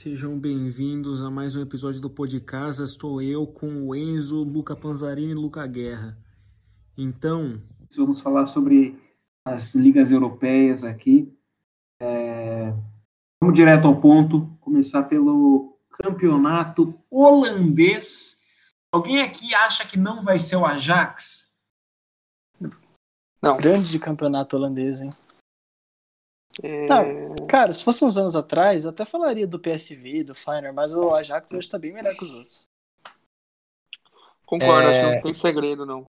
Sejam 0.00 0.38
bem-vindos 0.38 1.20
a 1.24 1.28
mais 1.28 1.56
um 1.56 1.60
episódio 1.60 2.00
do 2.00 2.08
Pô 2.08 2.24
de 2.24 2.40
Casa. 2.40 2.84
Estou 2.84 3.20
eu 3.20 3.44
com 3.44 3.82
o 3.82 3.96
Enzo, 3.96 4.44
Luca 4.44 4.76
Panzarini 4.76 5.32
e 5.32 5.34
Luca 5.34 5.66
Guerra. 5.66 6.16
Então, 6.96 7.60
vamos 7.96 8.20
falar 8.20 8.46
sobre 8.46 8.96
as 9.44 9.74
ligas 9.74 10.12
europeias 10.12 10.84
aqui. 10.84 11.36
É... 12.00 12.72
Vamos 13.42 13.56
direto 13.56 13.88
ao 13.88 14.00
ponto, 14.00 14.46
começar 14.60 15.02
pelo 15.02 15.76
campeonato 15.90 16.94
holandês. 17.10 18.40
Alguém 18.92 19.20
aqui 19.20 19.52
acha 19.52 19.84
que 19.84 19.98
não 19.98 20.22
vai 20.22 20.38
ser 20.38 20.54
o 20.54 20.64
Ajax? 20.64 21.52
Não. 23.42 23.56
Grande 23.56 23.98
campeonato 23.98 24.54
holandês, 24.54 25.00
hein? 25.00 25.10
É... 26.62 26.86
Não, 26.86 27.46
cara, 27.46 27.72
se 27.72 27.82
fosse 27.84 28.04
uns 28.04 28.16
anos 28.18 28.34
atrás, 28.36 28.84
eu 28.84 28.90
até 28.90 29.04
falaria 29.04 29.46
do 29.46 29.58
PSV, 29.58 30.24
do 30.24 30.34
Feyenoord, 30.34 30.74
mas 30.74 30.94
o 30.94 31.14
Ajax 31.14 31.52
hoje 31.52 31.68
tá 31.68 31.78
bem 31.78 31.92
melhor 31.92 32.14
que 32.16 32.24
os 32.24 32.30
outros. 32.34 32.66
Concordo, 34.44 34.88
É. 34.88 35.00
acho 35.00 35.08
que 35.08 35.14
não 35.16 35.22
tem 35.22 35.34
segredo, 35.34 35.84
não. 35.86 36.04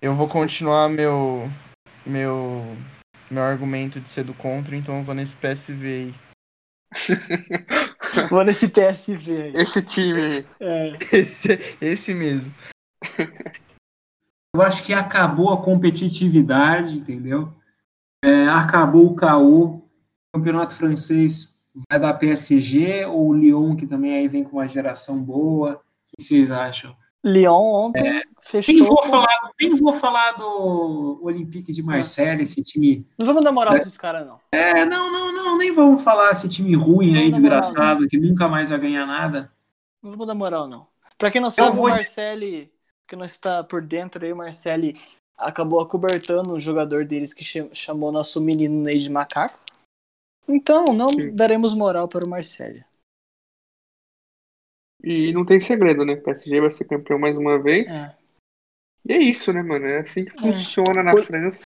Eu 0.00 0.14
vou 0.14 0.28
continuar 0.28 0.88
meu 0.88 1.48
meu 2.04 2.62
meu 3.30 3.42
argumento 3.42 4.00
de 4.00 4.08
ser 4.08 4.24
do 4.24 4.34
contra, 4.34 4.76
então 4.76 4.98
eu 4.98 5.04
vou 5.04 5.14
nesse 5.14 5.34
PSV 5.36 5.86
aí. 5.86 6.14
Vou 8.30 8.44
nesse 8.44 8.68
PSV 8.68 9.42
aí. 9.42 9.52
Esse 9.56 9.84
time 9.84 10.22
aí. 10.22 10.46
É, 10.60 10.92
Esse, 11.12 11.76
esse 11.80 12.14
mesmo. 12.14 12.54
Eu 14.54 14.62
acho 14.62 14.84
que 14.84 14.94
acabou 14.94 15.52
a 15.52 15.60
competitividade, 15.60 16.96
entendeu? 16.96 17.52
É, 18.24 18.48
acabou 18.48 19.06
o 19.06 19.14
caô. 19.14 19.82
Campeonato 20.32 20.74
francês 20.74 21.54
vai 21.90 21.98
dar 22.00 22.14
PSG 22.14 23.04
ou 23.06 23.28
o 23.28 23.34
Lyon, 23.34 23.76
que 23.76 23.86
também 23.86 24.14
aí 24.16 24.26
vem 24.28 24.42
com 24.44 24.56
uma 24.56 24.66
geração 24.66 25.22
boa. 25.22 25.74
O 25.74 26.16
que 26.16 26.22
vocês 26.22 26.50
acham? 26.50 26.96
Lyon 27.22 27.52
ontem 27.86 28.02
Nem 28.12 28.22
fechou. 28.40 28.86
vou, 28.86 28.96
com- 28.98 29.08
falar, 29.08 29.50
nem 29.60 29.74
vou 29.74 29.92
falar 29.94 30.32
do 30.32 31.20
Olympique 31.22 31.72
de 31.72 31.82
Marseille, 31.82 32.42
esse 32.42 32.62
time. 32.62 33.06
Não 33.18 33.26
vamos 33.26 33.42
dar 33.44 33.50
moral 33.52 33.72
pra 33.74 33.82
esses 33.82 33.96
caras, 33.96 34.26
não. 34.26 34.38
É, 34.52 34.84
não, 34.84 35.10
não, 35.10 35.32
não, 35.32 35.56
nem 35.58 35.72
vamos 35.72 36.02
falar 36.02 36.32
esse 36.32 36.48
time 36.48 36.74
ruim 36.76 37.16
aí, 37.16 37.24
Não, 37.24 37.30
desgraçado, 37.32 38.06
que 38.08 38.18
nunca 38.18 38.46
mais 38.48 38.70
vai 38.70 38.78
ganhar 38.78 39.06
nada. 39.06 39.50
Não 40.02 40.10
vamos 40.10 40.26
dar 40.26 40.34
moral, 40.34 40.68
não. 40.68 40.86
Pra 41.16 41.30
quem 41.30 41.40
não 41.40 41.50
sabe, 41.50 41.76
vou- 41.76 41.86
o 41.86 41.90
Marcelli, 41.90 42.70
que 43.08 43.16
não 43.16 43.24
está 43.24 43.64
por 43.64 43.80
dentro 43.80 44.22
aí, 44.24 44.32
o 44.32 44.36
Marcelli 44.36 44.92
acabou 45.36 45.80
acobertando 45.80 46.54
um 46.54 46.60
jogador 46.60 47.04
deles 47.04 47.32
que 47.34 47.44
cha- 47.44 47.68
chamou 47.72 48.12
nosso 48.12 48.40
menino 48.40 48.82
Ney 48.82 49.00
de 49.00 49.10
macaco. 49.10 49.58
Então, 50.48 50.84
não 50.86 51.08
Sim. 51.08 51.34
daremos 51.34 51.72
moral 51.74 52.06
para 52.08 52.24
o 52.24 52.28
Marcelli. 52.28 52.84
E 55.02 55.32
não 55.32 55.44
tem 55.44 55.60
segredo, 55.60 56.04
né? 56.04 56.16
PSG 56.16 56.60
vai 56.60 56.70
ser 56.70 56.84
campeão 56.84 57.18
mais 57.18 57.36
uma 57.36 57.62
vez. 57.62 57.90
É. 57.90 58.16
E 59.06 59.12
é 59.12 59.18
isso, 59.18 59.52
né, 59.52 59.62
mano? 59.62 59.84
É 59.86 59.98
assim 60.00 60.24
que 60.24 60.32
funciona 60.32 61.02
na 61.02 61.10
Por- 61.10 61.24
França. 61.24 61.62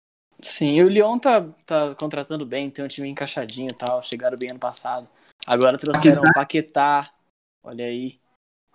Sim, 0.43 0.75
e 0.75 0.83
o 0.83 0.89
Lyon 0.89 1.17
tá, 1.17 1.41
tá 1.65 1.95
contratando 1.95 2.45
bem, 2.45 2.69
tem 2.69 2.83
um 2.83 2.87
time 2.87 3.09
encaixadinho 3.09 3.69
e 3.71 3.73
tal, 3.73 4.03
chegaram 4.03 4.37
bem 4.37 4.51
ano 4.51 4.59
passado. 4.59 5.07
Agora 5.45 5.77
trouxeram 5.77 6.21
o 6.21 6.33
Paquetá, 6.33 7.11
olha 7.63 7.85
aí. 7.85 8.19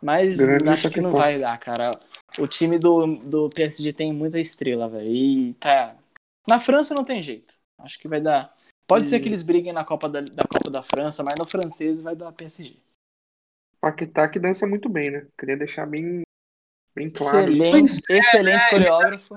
Mas 0.03 0.39
Grande 0.39 0.69
acho 0.71 0.91
que 0.91 1.01
não 1.01 1.11
Paquetá. 1.11 1.23
vai 1.23 1.39
dar, 1.39 1.59
cara. 1.59 1.91
O 2.39 2.47
time 2.47 2.79
do, 2.79 3.17
do 3.17 3.51
PSG 3.51 3.93
tem 3.93 4.13
muita 4.13 4.39
estrela, 4.39 4.89
velho. 4.89 5.11
E 5.11 5.55
tá. 5.55 5.95
Na 6.49 6.59
França 6.61 6.95
não 6.95 7.05
tem 7.05 7.23
jeito. 7.23 7.55
Acho 7.79 7.99
que 7.99 8.09
vai 8.09 8.21
dar. 8.21 8.55
Pode 8.87 9.07
ser 9.07 9.17
E- 9.17 9.21
que 9.21 9.29
eles 9.29 9.43
briguem 9.43 9.73
na 9.73 9.85
Copa 9.85 10.09
da, 10.09 10.21
da 10.21 10.45
Copa 10.45 10.71
da 10.71 10.83
França, 10.83 11.23
mas 11.23 11.35
no 11.39 11.47
francês 11.49 12.01
vai 12.01 12.15
dar 12.17 12.33
PSG. 12.33 12.77
Paquetá 13.81 14.29
que 14.29 14.39
dança 14.39 14.67
muito 14.67 14.89
bem, 14.89 15.11
né? 15.11 15.27
Queria 15.39 15.57
deixar 15.57 15.87
bem, 15.87 16.23
bem 16.95 17.09
claro. 17.11 17.51
Excelente, 17.51 18.01
é, 18.11 18.19
excelente 18.19 18.71
coreógrafo. 18.71 19.35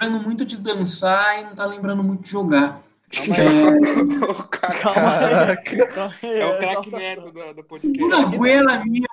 Lembrando 0.00 0.24
muito 0.24 0.46
de 0.46 0.56
dançar 0.56 1.40
e 1.40 1.44
não 1.44 1.54
tá 1.54 1.66
lembrando 1.66 2.02
muito 2.02 2.22
de 2.22 2.30
jogar. 2.30 2.82
Calma 3.10 3.36
aí. 3.36 4.16
o 4.30 4.48
cara 4.48 4.80
Calma 4.80 5.46
aí. 5.46 5.86
Calma 5.88 6.14
aí, 6.22 6.28
é 6.30 6.46
o 6.46 6.56
exaltação. 6.56 6.58
craque 6.58 6.90
merda 6.90 7.30
do, 7.32 7.54
do 7.54 7.64
podcast. 7.64 8.02
Uma 8.04 8.24
goela 8.36 8.84
minha, 8.84 9.08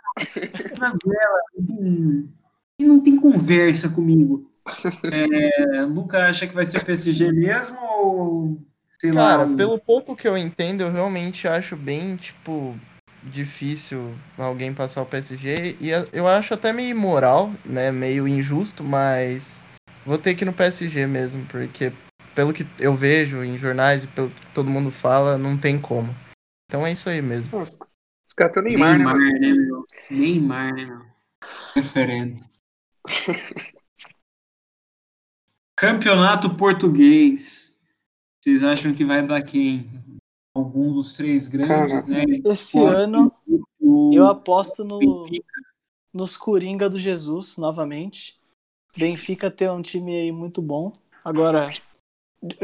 uma 0.78 0.90
goela, 1.04 1.42
hum, 1.58 2.30
e 2.80 2.86
não 2.86 3.02
tem 3.02 3.16
conversa 3.20 3.90
comigo. 3.90 4.50
É, 5.12 5.82
Luca 5.86 6.28
acha 6.28 6.48
que 6.48 6.54
vai 6.54 6.66
ser 6.66 6.84
PSG 6.84 7.32
mesmo 7.32 7.78
ou 7.80 8.58
sei 9.00 9.12
Cara, 9.12 9.44
lá? 9.44 9.46
um- 9.46 9.56
pelo 9.56 9.80
pouco 9.80 10.16
que 10.16 10.28
eu 10.28 10.38
entendo, 10.38 10.82
eu 10.84 10.92
realmente 10.92 11.48
acho 11.48 11.76
bem, 11.76 12.16
tipo, 12.18 12.76
difícil 13.24 14.14
alguém 14.38 14.74
passar 14.74 15.02
o 15.02 15.06
PSG. 15.06 15.78
E 15.80 15.90
eu 16.14 16.28
acho 16.28 16.54
até 16.54 16.74
meio 16.74 16.92
imoral, 16.92 17.52
né? 17.66 17.92
Meio 17.92 18.28
injusto, 18.28 18.84
mas 18.84 19.64
vou 20.06 20.18
ter 20.18 20.36
que 20.36 20.44
ir 20.44 20.46
no 20.46 20.54
PSG 20.54 21.08
mesmo, 21.08 21.46
porque 21.46 21.92
pelo 22.36 22.54
que 22.54 22.66
eu 22.80 22.96
vejo 22.96 23.44
em 23.44 23.58
jornais 23.58 24.04
e 24.04 24.08
pelo 24.08 24.30
que 24.30 24.52
todo 24.52 24.70
mundo 24.70 24.92
fala, 24.92 25.38
não 25.38 25.58
tem 25.58 25.80
como. 25.80 26.14
Então 26.68 26.86
é 26.86 26.92
isso 26.92 27.10
aí 27.10 27.22
mesmo. 27.22 27.48
Os, 27.52 27.78
os 28.28 28.34
caras 28.36 28.54
têm 28.54 28.62
o 28.62 28.66
Neymar, 28.66 28.98
Neymar, 28.98 29.16
né, 29.18 29.32
mano? 29.32 29.40
né, 29.40 29.54
meu? 29.54 29.86
Neymar, 30.10 30.74
né, 30.76 30.86
meu? 30.86 31.02
Referente. 31.76 32.44
Campeonato 35.76 36.56
português. 36.56 37.80
Vocês 38.44 38.64
acham 38.64 38.94
que 38.94 39.06
vai 39.06 39.26
dar 39.26 39.42
quem? 39.42 39.90
Algum 40.56 40.94
dos 40.94 41.16
três 41.16 41.48
grandes, 41.48 42.08
né? 42.08 42.24
Esse 42.46 42.74
Porto, 42.74 42.96
ano 42.96 43.32
o 43.80 44.12
eu 44.14 44.26
aposto 44.26 44.84
no, 44.84 45.24
Benfica. 45.24 45.62
nos 46.12 46.36
Coringa 46.36 46.90
do 46.90 46.98
Jesus 46.98 47.58
novamente. 47.58 48.40
Benfica 48.96 49.52
tem 49.52 49.70
um 49.70 49.82
time 49.82 50.16
aí 50.16 50.32
muito 50.32 50.62
bom. 50.62 50.94
Agora, 51.24 51.68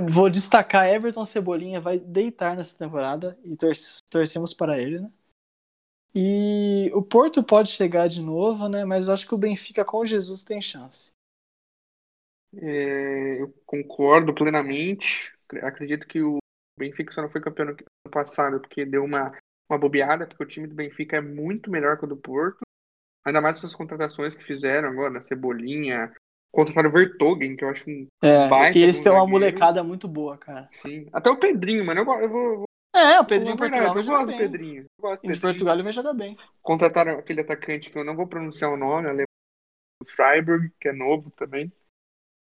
vou 0.10 0.30
destacar 0.30 0.88
Everton 0.88 1.26
Cebolinha 1.26 1.80
vai 1.80 2.00
deitar 2.00 2.56
nessa 2.56 2.76
temporada 2.76 3.38
e 3.44 3.56
tor- 3.56 3.74
torcemos 4.10 4.54
para 4.54 4.82
ele, 4.82 5.00
né? 5.00 5.12
E 6.16 6.92
o 6.94 7.02
Porto 7.02 7.44
pode 7.44 7.72
chegar 7.72 8.08
de 8.08 8.22
novo, 8.22 8.70
né? 8.70 8.86
Mas 8.86 9.08
eu 9.08 9.14
acho 9.14 9.28
que 9.28 9.34
o 9.34 9.38
Benfica 9.38 9.84
com 9.84 10.06
Jesus 10.06 10.44
tem 10.44 10.62
chance. 10.62 11.12
É, 12.56 13.42
eu 13.42 13.54
concordo 13.66 14.34
plenamente. 14.34 15.34
Acredito 15.62 16.08
que 16.08 16.22
o 16.22 16.38
Benfica 16.78 17.12
só 17.12 17.22
não 17.22 17.30
foi 17.30 17.42
campeão 17.42 17.66
no 17.68 17.72
ano 17.72 18.12
passado 18.12 18.60
porque 18.60 18.86
deu 18.86 19.04
uma, 19.04 19.36
uma 19.70 19.80
bobeada, 19.80 20.28
porque 20.28 20.44
o 20.44 20.48
time 20.48 20.68
do 20.68 20.76
Benfica 20.76 21.18
é 21.18 21.22
muito 21.22 21.72
melhor 21.72 21.98
que 21.98 22.06
o 22.06 22.08
do 22.08 22.18
Porto. 22.18 22.60
Ainda 23.26 23.42
mais 23.42 23.60
com 23.60 23.66
as 23.66 23.74
contratações 23.74 24.36
que 24.36 24.44
fizeram 24.44 24.90
agora, 24.90 25.24
Cebolinha, 25.24 26.14
contrataram 26.52 26.90
o 26.90 26.94
Vertogen, 26.94 27.56
que 27.56 27.64
eu 27.64 27.70
acho 27.70 27.90
um 27.90 28.06
É, 28.22 28.48
baita 28.50 28.78
e 28.78 28.84
eles 28.84 29.00
têm 29.00 29.12
uma 29.12 29.26
molecada 29.26 29.84
muito 29.84 30.08
boa, 30.08 30.38
cara. 30.38 30.68
Sim. 30.72 31.08
Até 31.12 31.30
o 31.30 31.38
Pedrinho, 31.38 31.86
mano. 31.86 32.02
Eu, 32.02 32.22
eu 32.22 32.30
vou. 32.30 32.44
eu 32.44 32.58
vou 32.58 32.66
É, 32.96 33.20
o 33.20 33.26
Pedrinho 33.26 33.56
a 33.56 33.58
Portugal 33.58 33.88
eu 33.88 33.94
gosto 34.04 34.26
do. 34.28 34.38
Pedrinho. 34.38 34.82
Eu 34.84 35.02
gosto 35.02 35.22
do 35.22 35.26
Em 35.26 35.32
Pedrinho. 35.32 35.42
Portugal 35.42 35.76
ele 35.76 35.84
vai 35.84 35.94
jogar 35.94 36.14
bem. 36.14 36.38
Contrataram 36.62 37.14
aquele 37.18 37.42
atacante 37.42 37.90
que 37.90 37.98
eu 37.98 38.04
não 38.04 38.16
vou 38.16 38.28
pronunciar 38.28 38.72
o 38.72 38.78
nome, 38.78 39.08
alemão, 39.08 39.26
o 40.02 40.06
Freiburg, 40.06 40.72
que 40.80 40.90
é 40.90 40.94
novo 40.94 41.32
também. 41.32 41.72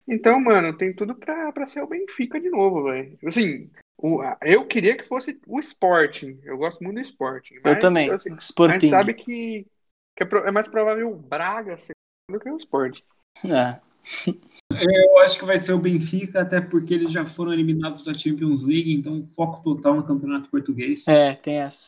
Então, 0.07 0.39
mano, 0.39 0.77
tem 0.77 0.93
tudo 0.95 1.15
pra, 1.15 1.51
pra 1.51 1.65
ser 1.65 1.81
o 1.81 1.87
Benfica 1.87 2.39
de 2.39 2.49
novo, 2.49 2.83
velho. 2.83 3.17
Assim, 3.25 3.69
o, 3.97 4.21
eu 4.41 4.65
queria 4.65 4.95
que 4.95 5.03
fosse 5.03 5.37
o 5.45 5.59
Sporting. 5.59 6.39
Eu 6.43 6.57
gosto 6.57 6.81
muito 6.83 6.95
do 6.95 7.01
Sporting. 7.01 7.55
Eu 7.55 7.61
mas, 7.63 7.79
também. 7.79 8.09
assim, 8.11 8.29
a 8.29 8.33
gente 8.33 8.41
Sporting. 8.43 8.89
sabe 8.89 9.13
que, 9.15 9.65
que 10.15 10.23
é, 10.23 10.25
pro- 10.25 10.45
é 10.47 10.51
mais 10.51 10.67
provável 10.67 11.11
o 11.11 11.15
Braga 11.15 11.77
ser 11.77 11.93
do 12.31 12.39
que 12.39 12.49
o 12.49 12.57
Sporting. 12.57 13.03
É. 13.43 13.79
Eu 14.81 15.19
acho 15.19 15.39
que 15.39 15.45
vai 15.45 15.57
ser 15.57 15.73
o 15.73 15.79
Benfica, 15.79 16.41
até 16.41 16.59
porque 16.61 16.93
eles 16.93 17.11
já 17.11 17.25
foram 17.25 17.53
eliminados 17.53 18.03
da 18.03 18.13
Champions 18.13 18.63
League, 18.63 18.93
então 18.93 19.25
foco 19.25 19.61
total 19.63 19.95
no 19.95 20.03
Campeonato 20.03 20.49
Português. 20.49 21.07
é, 21.07 21.33
tem 21.35 21.57
essa. 21.59 21.87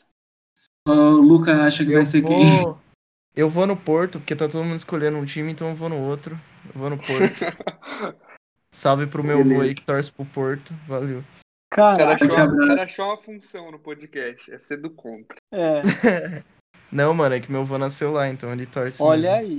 Ah, 0.87 0.91
O 0.91 1.21
Luca 1.21 1.63
acha 1.63 1.83
que 1.85 1.91
vai 1.91 2.01
Eu 2.01 2.05
ser 2.05 2.23
quem? 2.23 2.61
vou, 2.61 2.77
eu 3.35 3.49
vou 3.49 3.67
no 3.67 3.77
Porto, 3.77 4.19
porque 4.19 4.35
tá 4.35 4.47
todo 4.47 4.63
mundo 4.63 4.77
escolhendo 4.77 5.17
um 5.17 5.25
time, 5.25 5.51
então 5.51 5.69
eu 5.69 5.75
vou 5.75 5.89
no 5.89 5.99
outro. 5.99 6.39
Eu 6.73 6.79
vou 6.79 6.89
no 6.89 6.97
Porto. 6.97 7.39
Salve 8.73 9.07
pro 9.07 9.23
meu 9.23 9.39
avô 9.39 9.61
aí 9.61 9.73
que 9.73 9.83
torce 9.83 10.11
pro 10.11 10.25
Porto. 10.25 10.73
Valeu. 10.87 11.19
O 11.19 11.75
cara, 11.75 12.13
achou, 12.15 12.27
o 12.27 12.67
cara 12.67 12.83
achou 12.83 13.05
uma 13.05 13.17
função 13.17 13.71
no 13.71 13.79
podcast, 13.79 14.51
é 14.51 14.59
ser 14.59 14.77
do 14.77 14.89
contra. 14.89 15.37
é. 15.51 15.81
Não, 16.91 17.13
mano, 17.13 17.35
é 17.35 17.39
que 17.39 17.51
meu 17.51 17.61
avô 17.61 17.77
nasceu 17.77 18.11
lá, 18.11 18.27
então 18.27 18.51
ele 18.51 18.65
torce. 18.65 18.99
Olha 19.01 19.39
mesmo. 19.43 19.53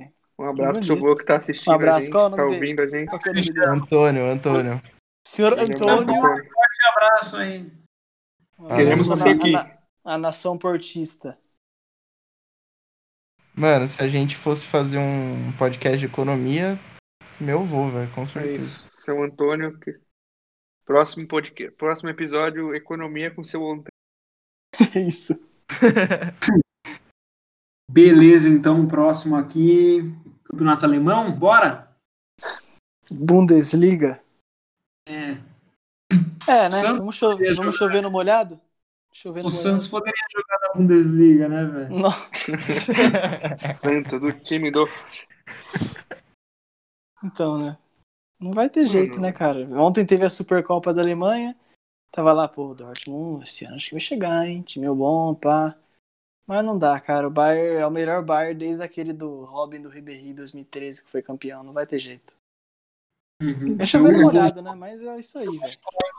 aí. 0.00 0.08
Um 0.38 0.44
abraço 0.46 0.80
pro 0.96 0.96
avô 0.96 1.14
que 1.16 1.24
tá 1.24 1.36
assistindo 1.36 1.70
Um 1.72 1.74
abraço, 1.76 1.98
a 1.98 2.00
gente, 2.02 2.10
qual 2.12 2.26
é 2.26 2.30
tá 2.30 2.36
nome 2.36 2.54
ouvindo 2.54 2.82
a 2.82 2.86
gente. 2.88 3.14
É 3.14 3.32
dele? 3.32 3.66
Antônio, 3.66 4.24
Antônio. 4.26 4.82
Senhor 5.26 5.52
é 5.58 5.62
Antônio. 5.62 6.12
Um 6.14 6.88
abraço 6.90 7.36
aí. 7.36 7.72
Queremos 8.76 9.10
a, 9.10 9.16
você 9.16 9.28
aqui. 9.30 9.54
a- 9.56 9.78
a 10.04 10.18
nação 10.18 10.58
portista. 10.58 11.38
Mano, 13.56 13.86
se 13.86 14.02
a 14.02 14.08
gente 14.08 14.36
fosse 14.36 14.66
fazer 14.66 14.98
um 14.98 15.52
podcast 15.56 15.98
de 15.98 16.06
economia, 16.06 16.78
meu 17.40 17.60
avô, 17.60 17.88
velho, 17.88 18.10
com 18.12 18.22
É 18.22 18.26
certeza. 18.26 18.58
isso. 18.60 18.88
Seu 18.98 19.22
Antônio. 19.22 19.78
que- 19.78 19.98
Próximo 20.84 21.26
podcast. 21.28 21.74
Próximo 21.76 22.10
episódio, 22.10 22.74
Economia 22.74 23.30
com 23.34 23.44
seu 23.44 23.62
Antônio. 23.64 23.88
É 24.96 24.98
isso. 25.00 25.34
Beleza, 27.94 28.48
então, 28.48 28.88
próximo 28.88 29.36
aqui, 29.36 30.02
campeonato 30.42 30.84
alemão, 30.84 31.30
bora? 31.30 31.88
Bundesliga. 33.08 34.20
É. 35.06 35.34
É, 36.44 36.64
né? 36.64 36.70
Santos 36.72 36.98
Vamos, 36.98 37.16
cho 37.16 37.28
vamos 37.36 37.56
jogar, 37.56 37.72
chover 37.72 38.02
no 38.02 38.10
molhado? 38.10 38.60
Chover 39.12 39.44
no 39.44 39.48
O 39.48 39.52
molhado. 39.52 39.62
Santos 39.62 39.86
poderia 39.86 40.26
jogar 40.32 40.58
na 40.60 40.72
Bundesliga, 40.74 41.48
né, 41.48 41.64
velho? 41.66 41.96
Não. 41.96 42.10
Santos, 43.78 44.20
do 44.20 44.32
time 44.40 44.72
do. 44.72 44.84
Então, 47.22 47.58
né? 47.58 47.78
Não 48.40 48.50
vai 48.50 48.68
ter 48.68 48.86
jeito, 48.86 49.20
Mano. 49.20 49.22
né, 49.22 49.32
cara? 49.32 49.60
Ontem 49.80 50.04
teve 50.04 50.24
a 50.24 50.30
Supercopa 50.30 50.92
da 50.92 51.00
Alemanha. 51.00 51.54
Tava 52.10 52.32
lá, 52.32 52.48
pô, 52.48 52.74
Dortmund, 52.74 53.44
esse 53.44 53.64
ano 53.64 53.76
acho 53.76 53.86
que 53.86 53.94
vai 53.94 54.00
chegar, 54.00 54.48
hein? 54.48 54.62
Time 54.62 54.88
bom, 54.88 55.32
pá. 55.32 55.76
Mas 56.46 56.64
não 56.64 56.78
dá, 56.78 57.00
cara. 57.00 57.26
O 57.26 57.30
Bayern 57.30 57.76
é 57.80 57.86
o 57.86 57.90
melhor 57.90 58.22
Bayern 58.22 58.58
desde 58.58 58.82
aquele 58.82 59.12
do 59.12 59.44
Robin 59.44 59.80
do 59.80 59.88
Ribéry 59.88 60.34
2013, 60.34 61.02
que 61.04 61.10
foi 61.10 61.22
campeão. 61.22 61.62
Não 61.62 61.72
vai 61.72 61.86
ter 61.86 61.98
jeito. 61.98 62.34
Uhum. 63.42 63.76
É 63.78 63.96
eu 63.96 64.22
molhado, 64.22 64.62
né? 64.62 64.74
Mas 64.74 65.02
é 65.02 65.18
isso 65.18 65.38
aí, 65.38 65.58
velho. 65.58 65.78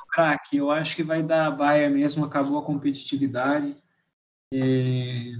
craque. 0.10 0.57
Eu 0.57 0.72
acho 0.72 0.95
que 0.95 1.04
vai 1.04 1.22
dar 1.24 1.51
Bayern 1.51 1.95
mesmo, 1.95 2.25
acabou 2.25 2.57
a 2.60 2.66
competitividade. 2.66 3.75
É, 4.54 5.33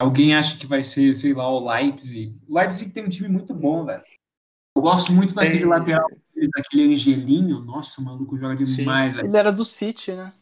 Alguém 0.00 0.34
acha 0.34 0.58
que 0.58 0.66
vai 0.66 0.82
ser, 0.82 1.14
sei 1.14 1.32
lá, 1.32 1.48
o 1.48 1.66
Leipzig. 1.72 2.36
O 2.48 2.58
Leipzig 2.58 2.92
tem 2.92 3.04
um 3.04 3.08
time 3.08 3.28
muito 3.28 3.54
bom, 3.54 3.84
velho. 3.84 4.04
Eu 4.76 4.82
gosto 4.82 5.12
muito 5.12 5.34
daquele 5.34 5.60
Tem- 5.60 5.68
lateral, 5.68 6.10
daquele 6.56 6.94
Angelinho. 6.94 7.60
Nossa, 7.60 8.00
o 8.00 8.04
maluco 8.04 8.36
joga 8.36 8.64
demais, 8.64 9.14
velho. 9.14 9.28
Ele 9.28 9.36
era 9.36 9.52
do 9.52 9.64
City, 9.64 10.12
né? 10.12 10.32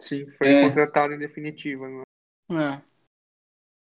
Sim, 0.00 0.26
foi 0.32 0.48
É. 0.48 0.68
contratado 0.68 1.12
em 1.14 1.18
definitiva. 1.18 1.88
Né? 1.88 2.02
É. 2.50 2.87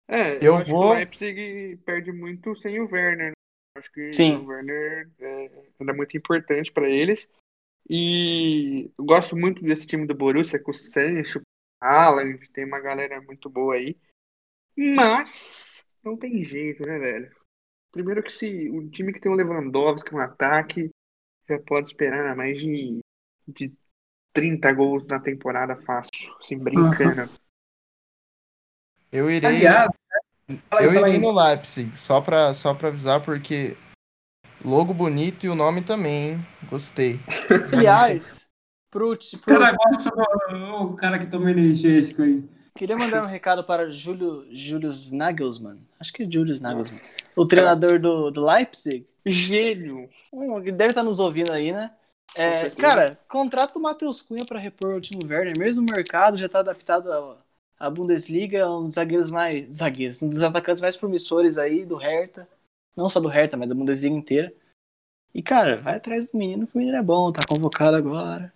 É, 0.09 0.37
eu, 0.37 0.59
Eu 0.59 0.65
vou- 0.65 0.91
o 0.91 0.95
Leipzig 0.95 1.77
perde 1.85 2.13
muito 2.13 2.55
sem 2.55 2.81
o 2.81 2.89
Werner. 2.91 3.31
né? 3.31 3.33
Acho 3.77 3.93
que 3.93 4.13
Sim. 4.13 4.37
o 4.37 4.47
Werner 4.47 5.11
é, 5.19 5.51
é 5.81 5.93
muito 5.93 6.17
importante 6.17 6.73
para 6.73 6.89
eles. 6.89 7.29
E 7.89 8.91
eu 8.99 9.05
gosto 9.05 9.37
muito 9.37 9.63
desse 9.63 9.87
time 9.87 10.07
do 10.07 10.15
Borussia, 10.15 10.59
com 10.59 10.71
o 10.71 10.75
Sancho, 10.75 11.41
Haaland, 11.81 12.39
tem 12.53 12.65
uma 12.65 12.81
galera 12.81 13.21
muito 13.21 13.49
boa 13.51 13.75
aí. 13.75 13.97
Mas 14.77 15.85
não 16.03 16.17
tem 16.17 16.43
jeito, 16.45 16.87
né, 16.87 16.99
velho? 16.99 17.35
Primeiro 17.93 18.23
que 18.23 18.33
se 18.33 18.69
o 18.71 18.89
time 18.91 19.13
que 19.13 19.21
tem 19.21 19.31
o 19.31 19.35
Lewandowski 19.35 20.13
no 20.13 20.21
ataque 20.21 20.91
já 21.49 21.59
pode 21.61 21.89
esperar 21.89 22.35
mais 22.37 22.59
de, 22.59 22.99
de 23.47 23.73
30 24.33 24.73
gols 24.73 25.07
na 25.07 25.21
temporada 25.21 25.77
fácil, 25.77 26.35
assim, 26.41 26.59
brincando. 26.59 27.31
Eu 29.13 29.31
irei. 29.31 29.57
Aliás, 29.57 29.91
aí, 30.49 30.61
Eu 30.73 30.93
fala 30.93 31.09
irei 31.09 31.15
aí. 31.15 31.19
no 31.19 31.31
Leipzig, 31.31 31.97
só 31.97 32.21
pra, 32.21 32.55
só 32.55 32.75
pra 32.75 32.89
avisar, 32.89 33.21
porque 33.23 33.77
logo 34.65 34.93
bonito 34.93 35.47
e 35.47 35.49
o 35.49 35.55
nome 35.55 35.81
também, 35.81 36.31
hein? 36.31 36.47
Gostei. 36.69 37.21
Aliás, 37.73 38.47
pro, 38.91 39.17
cara 39.45 39.73
gosta 39.73 40.11
do 40.11 40.95
cara 40.95 41.19
que 41.19 41.27
toma 41.27 41.51
energético 41.51 42.23
aí. 42.23 42.45
queria 42.75 42.97
mandar 42.97 43.23
um 43.23 43.29
recado 43.29 43.63
para 43.65 43.91
Júlio, 43.91 44.47
Julius 44.51 45.11
Nagelsmann. 45.11 45.79
Acho 46.01 46.13
que 46.13 46.25
é 46.25 46.31
Julius 46.31 46.61
Nagelsmann. 46.61 47.01
O 47.37 47.47
treinador 47.47 47.99
do, 47.99 48.31
do 48.31 48.45
Leipzig. 48.45 49.07
Gênio! 49.25 50.09
Um, 50.33 50.63
que 50.63 50.71
deve 50.71 50.91
estar 50.91 51.03
nos 51.03 51.19
ouvindo 51.19 51.53
aí, 51.53 51.73
né? 51.73 51.91
É, 52.35 52.71
cara, 52.71 53.19
contrata 53.29 53.79
o 53.79 53.83
Matheus 53.83 54.21
Cunha 54.21 54.45
para 54.45 54.59
repor 54.59 54.95
o 54.95 55.01
Timo 55.01 55.27
Werner. 55.27 55.59
Mesmo 55.59 55.87
o 55.87 55.95
mercado 55.95 56.37
já 56.37 56.47
está 56.47 56.61
adaptado 56.61 57.11
à, 57.13 57.37
à 57.79 57.91
Bundesliga, 57.91 58.59
é 58.59 58.69
um 58.69 58.85
dos 58.85 58.95
zagueiros 58.95 59.31
mais. 59.31 59.77
Zagueiros, 59.77 60.23
um 60.23 60.31
dos 60.31 60.43
atacantes 60.43 60.83
mais 60.83 60.97
promissores 60.97 61.59
aí 61.59 61.85
do 61.85 61.97
Hertha. 61.97 62.49
Não 62.97 63.09
só 63.09 63.21
do 63.21 63.29
Hertha, 63.29 63.57
mas 63.57 63.69
da 63.69 63.75
Bundesliga 63.75 64.15
inteira. 64.15 64.53
E, 65.35 65.43
cara, 65.43 65.77
vai 65.77 65.97
atrás 65.97 66.31
do 66.31 66.39
menino, 66.39 66.67
que 66.67 66.75
o 66.75 66.79
menino 66.79 66.97
é 66.97 67.03
bom, 67.03 67.31
tá 67.31 67.41
convocado 67.47 67.97
agora. 67.97 68.53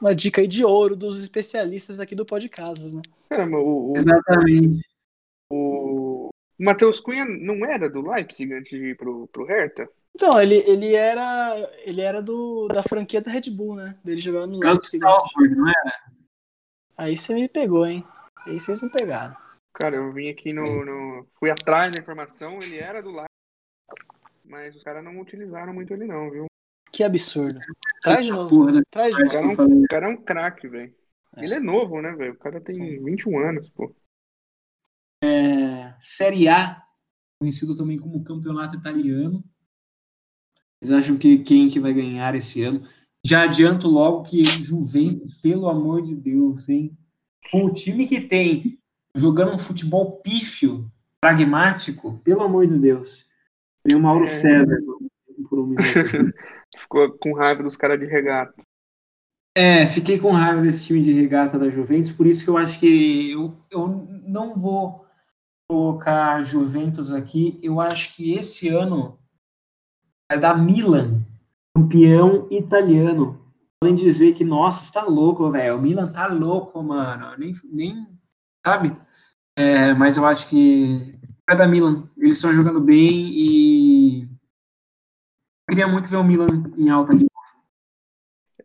Uma 0.00 0.14
dica 0.14 0.40
aí 0.40 0.46
de 0.46 0.64
ouro 0.64 0.94
dos 0.94 1.20
especialistas 1.20 1.98
aqui 1.98 2.14
do 2.14 2.24
Podcasas, 2.24 2.92
né? 2.92 3.02
Caramba, 3.28 3.58
o, 3.58 3.90
o, 3.90 3.96
Exatamente. 3.96 4.86
o, 5.50 6.28
o 6.28 6.64
Matheus 6.64 7.00
Cunha 7.00 7.24
não 7.24 7.66
era 7.66 7.90
do 7.90 8.08
Leipzig 8.08 8.52
antes 8.52 8.70
de 8.70 8.90
ir 8.90 8.96
pro, 8.96 9.26
pro 9.28 9.46
Hertha? 9.46 9.88
Então, 10.14 10.40
ele, 10.40 10.56
ele 10.66 10.94
era. 10.94 11.70
Ele 11.84 12.00
era 12.00 12.22
do, 12.22 12.68
da 12.68 12.82
franquia 12.82 13.20
da 13.20 13.30
Red 13.30 13.50
Bull, 13.50 13.74
né? 13.74 13.96
Dele 14.04 14.20
jogando 14.20 14.52
no 14.52 14.58
Leipzig. 14.58 14.98
Salford, 15.02 15.54
não 15.56 15.68
é? 15.68 15.74
Aí 16.96 17.18
você 17.18 17.34
me 17.34 17.48
pegou, 17.48 17.84
hein? 17.84 18.06
Aí 18.46 18.58
vocês 18.60 18.80
me 18.82 18.90
pegaram. 18.90 19.36
Cara, 19.74 19.96
eu 19.96 20.12
vim 20.12 20.28
aqui 20.30 20.52
no, 20.52 20.84
no- 20.84 21.26
Fui 21.38 21.50
atrás 21.50 21.92
da 21.92 22.00
informação, 22.00 22.62
ele 22.62 22.76
era 22.78 23.02
do 23.02 23.10
Leipzig. 23.10 23.26
Mas 24.44 24.76
os 24.76 24.82
caras 24.82 25.04
não 25.04 25.18
utilizaram 25.20 25.74
muito 25.74 25.92
ele 25.92 26.06
não, 26.06 26.30
viu? 26.30 26.46
Que 26.92 27.02
absurdo. 27.02 27.58
Traz 28.02 28.24
de 28.24 28.30
novo. 28.32 28.48
Porra, 28.48 28.80
Traz 28.90 29.14
de 29.14 29.22
novo. 29.22 29.30
que 29.30 29.36
eu 29.44 29.56
falei. 29.56 29.78
O 29.78 29.86
cara 29.88 30.06
é 30.06 30.08
um 30.08 30.22
craque, 30.22 30.68
velho. 30.68 30.94
É. 31.36 31.44
Ele 31.44 31.54
é 31.54 31.60
novo, 31.60 32.00
né, 32.00 32.12
velho? 32.12 32.32
O 32.32 32.38
cara 32.38 32.60
tem 32.60 33.02
21 33.02 33.38
anos, 33.38 33.68
pô. 33.70 33.94
É, 35.22 35.94
Série 36.00 36.48
A, 36.48 36.82
conhecido 37.40 37.76
também 37.76 37.98
como 37.98 38.22
campeonato 38.24 38.76
italiano. 38.76 39.44
Vocês 40.80 40.96
acham 40.96 41.18
que 41.18 41.38
quem 41.42 41.68
que 41.68 41.80
vai 41.80 41.92
ganhar 41.92 42.34
esse 42.34 42.62
ano? 42.62 42.86
Já 43.24 43.42
adianto 43.42 43.88
logo 43.88 44.22
que 44.24 44.44
Juventus, 44.44 45.34
pelo 45.40 45.68
amor 45.68 46.02
de 46.02 46.14
Deus, 46.14 46.68
hein? 46.68 46.96
Com 47.50 47.66
o 47.66 47.72
time 47.72 48.06
que 48.06 48.20
tem, 48.20 48.78
jogando 49.14 49.52
um 49.52 49.58
futebol 49.58 50.20
pífio, 50.20 50.90
pragmático, 51.20 52.18
pelo 52.18 52.42
amor 52.42 52.66
de 52.66 52.78
Deus. 52.78 53.26
Tem 53.82 53.96
o 53.96 54.00
Mauro 54.00 54.24
É. 54.24 54.28
César 54.28 54.78
por 55.48 55.60
um 55.60 55.66
minuto. 55.68 56.34
Ficou 56.78 57.10
com 57.18 57.34
raiva 57.34 57.62
dos 57.62 57.76
caras 57.76 57.98
de 57.98 58.06
regata. 58.06 58.54
É, 59.56 59.86
fiquei 59.86 60.18
com 60.18 60.32
raiva 60.32 60.60
desse 60.60 60.84
time 60.84 61.02
de 61.02 61.12
regata 61.12 61.58
da 61.58 61.70
Juventus, 61.70 62.12
por 62.12 62.26
isso 62.26 62.44
que 62.44 62.50
eu 62.50 62.58
acho 62.58 62.78
que 62.78 63.30
eu, 63.30 63.56
eu 63.70 63.88
não 64.26 64.54
vou 64.54 65.06
colocar 65.66 66.42
Juventus 66.42 67.10
aqui. 67.10 67.58
Eu 67.62 67.80
acho 67.80 68.14
que 68.14 68.34
esse 68.34 68.68
ano 68.68 69.18
vai 70.30 70.38
dar 70.38 70.58
Milan, 70.58 71.24
campeão 71.74 72.46
italiano. 72.50 73.45
Podem 73.82 73.94
dizer 73.94 74.34
que, 74.34 74.44
nossa, 74.44 74.84
está 74.84 75.04
louco, 75.04 75.50
velho. 75.50 75.76
O 75.76 75.82
Milan 75.82 76.10
tá 76.10 76.26
louco, 76.28 76.82
mano. 76.82 77.36
Nem, 77.38 77.52
nem 77.64 78.06
sabe? 78.66 78.96
É, 79.56 79.92
mas 79.94 80.16
eu 80.16 80.24
acho 80.24 80.48
que 80.48 81.18
vai 81.46 81.56
dar 81.56 81.68
Milan. 81.68 82.08
Eles 82.16 82.38
estão 82.38 82.52
jogando 82.52 82.80
bem 82.80 83.30
e 83.34 84.28
queria 85.68 85.86
muito 85.86 86.08
ver 86.08 86.16
o 86.16 86.24
Milan 86.24 86.72
em 86.76 86.88
alta 86.90 87.14
de 87.14 87.26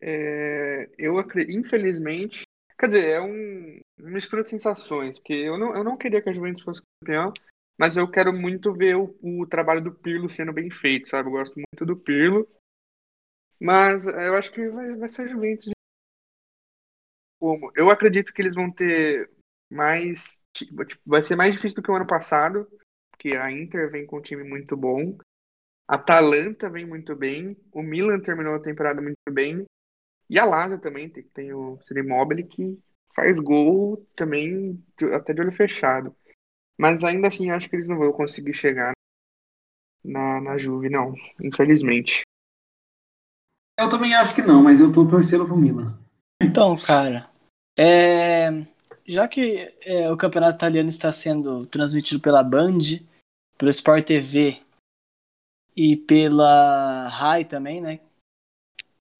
É, 0.00 0.90
eu 0.98 1.18
acredito, 1.18 1.58
infelizmente, 1.58 2.42
quer 2.78 2.86
dizer, 2.86 3.08
é 3.10 3.20
um, 3.20 3.80
uma 3.98 4.10
mistura 4.10 4.42
de 4.42 4.48
sensações, 4.48 5.18
porque 5.18 5.34
eu 5.34 5.58
não, 5.58 5.76
eu 5.76 5.84
não 5.84 5.96
queria 5.96 6.22
que 6.22 6.28
a 6.28 6.32
Juventus 6.32 6.62
fosse 6.62 6.82
campeão, 7.00 7.32
mas 7.78 7.96
eu 7.96 8.10
quero 8.10 8.32
muito 8.32 8.72
ver 8.72 8.96
o, 8.96 9.14
o 9.22 9.46
trabalho 9.46 9.82
do 9.82 9.92
Pirlo 9.92 10.30
sendo 10.30 10.52
bem 10.52 10.70
feito, 10.70 11.08
sabe? 11.08 11.28
Eu 11.28 11.32
gosto 11.32 11.54
muito 11.54 11.86
do 11.86 11.96
Pirlo, 11.96 12.48
mas 13.60 14.06
eu 14.06 14.36
acho 14.36 14.52
que 14.52 14.68
vai, 14.68 14.94
vai 14.94 15.08
ser 15.08 15.28
Juventus. 15.28 15.70
Como? 17.38 17.72
Eu 17.74 17.90
acredito 17.90 18.32
que 18.32 18.40
eles 18.40 18.54
vão 18.54 18.70
ter 18.70 19.30
mais, 19.70 20.38
tipo, 20.54 20.84
vai 21.04 21.22
ser 21.22 21.36
mais 21.36 21.54
difícil 21.54 21.76
do 21.76 21.82
que 21.82 21.90
o 21.90 21.96
ano 21.96 22.06
passado, 22.06 22.68
porque 23.10 23.36
a 23.36 23.50
Inter 23.50 23.90
vem 23.90 24.06
com 24.06 24.18
um 24.18 24.22
time 24.22 24.44
muito 24.44 24.76
bom, 24.76 25.16
a 25.88 25.96
Atalanta 25.96 26.70
vem 26.70 26.86
muito 26.86 27.16
bem, 27.16 27.56
o 27.72 27.82
Milan 27.82 28.20
terminou 28.20 28.54
a 28.54 28.62
temporada 28.62 29.00
muito 29.00 29.16
bem, 29.30 29.64
e 30.30 30.38
a 30.38 30.44
Lazio 30.44 30.80
também 30.80 31.08
tem, 31.08 31.22
tem 31.24 31.52
o 31.52 31.78
Immobile 31.90 32.44
que 32.44 32.78
faz 33.14 33.38
gol 33.38 34.06
também 34.16 34.82
até 35.14 35.34
de 35.34 35.40
olho 35.40 35.52
fechado. 35.52 36.14
Mas 36.78 37.04
ainda 37.04 37.28
assim 37.28 37.50
acho 37.50 37.68
que 37.68 37.76
eles 37.76 37.86
não 37.88 37.98
vão 37.98 38.12
conseguir 38.12 38.54
chegar 38.54 38.92
na, 40.04 40.40
na 40.40 40.56
Juve, 40.56 40.88
não, 40.88 41.14
infelizmente. 41.40 42.22
Eu 43.82 43.88
também 43.88 44.14
acho 44.14 44.32
que 44.32 44.42
não, 44.42 44.62
mas 44.62 44.80
eu 44.80 44.92
tô 44.92 45.04
torcendo 45.04 45.44
pro 45.44 45.56
Milan. 45.56 45.98
Então, 46.40 46.76
cara, 46.76 47.28
é, 47.76 48.64
já 49.04 49.26
que 49.26 49.74
é, 49.80 50.08
o 50.10 50.16
campeonato 50.16 50.54
italiano 50.54 50.88
está 50.88 51.10
sendo 51.10 51.66
transmitido 51.66 52.20
pela 52.20 52.44
Band, 52.44 52.78
pelo 53.58 53.70
Sport 53.70 54.06
TV 54.06 54.60
e 55.76 55.96
pela 55.96 57.08
Rai 57.08 57.44
também, 57.44 57.80
né? 57.80 57.98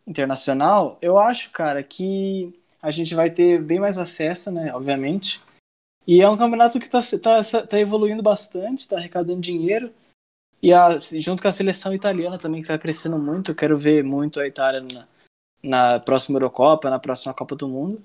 Internacional, 0.06 0.96
eu 1.02 1.18
acho, 1.18 1.50
cara, 1.50 1.82
que 1.82 2.56
a 2.80 2.92
gente 2.92 3.16
vai 3.16 3.30
ter 3.30 3.60
bem 3.60 3.80
mais 3.80 3.98
acesso, 3.98 4.52
né? 4.52 4.72
Obviamente. 4.72 5.40
E 6.06 6.20
é 6.20 6.30
um 6.30 6.36
campeonato 6.36 6.78
que 6.78 6.88
tá, 6.88 7.00
tá, 7.20 7.66
tá 7.66 7.80
evoluindo 7.80 8.22
bastante, 8.22 8.86
tá 8.86 8.96
arrecadando 8.96 9.40
dinheiro. 9.40 9.92
E 10.62 10.72
a, 10.72 10.96
junto 10.96 11.42
com 11.42 11.48
a 11.48 11.52
seleção 11.52 11.92
italiana 11.92 12.38
também, 12.38 12.62
que 12.62 12.68
tá 12.68 12.78
crescendo 12.78 13.18
muito. 13.18 13.54
Quero 13.54 13.76
ver 13.76 14.04
muito 14.04 14.38
a 14.38 14.46
Itália 14.46 14.80
na, 14.80 15.08
na 15.62 16.00
próxima 16.00 16.36
Eurocopa, 16.36 16.88
na 16.88 17.00
próxima 17.00 17.34
Copa 17.34 17.56
do 17.56 17.68
Mundo. 17.68 18.02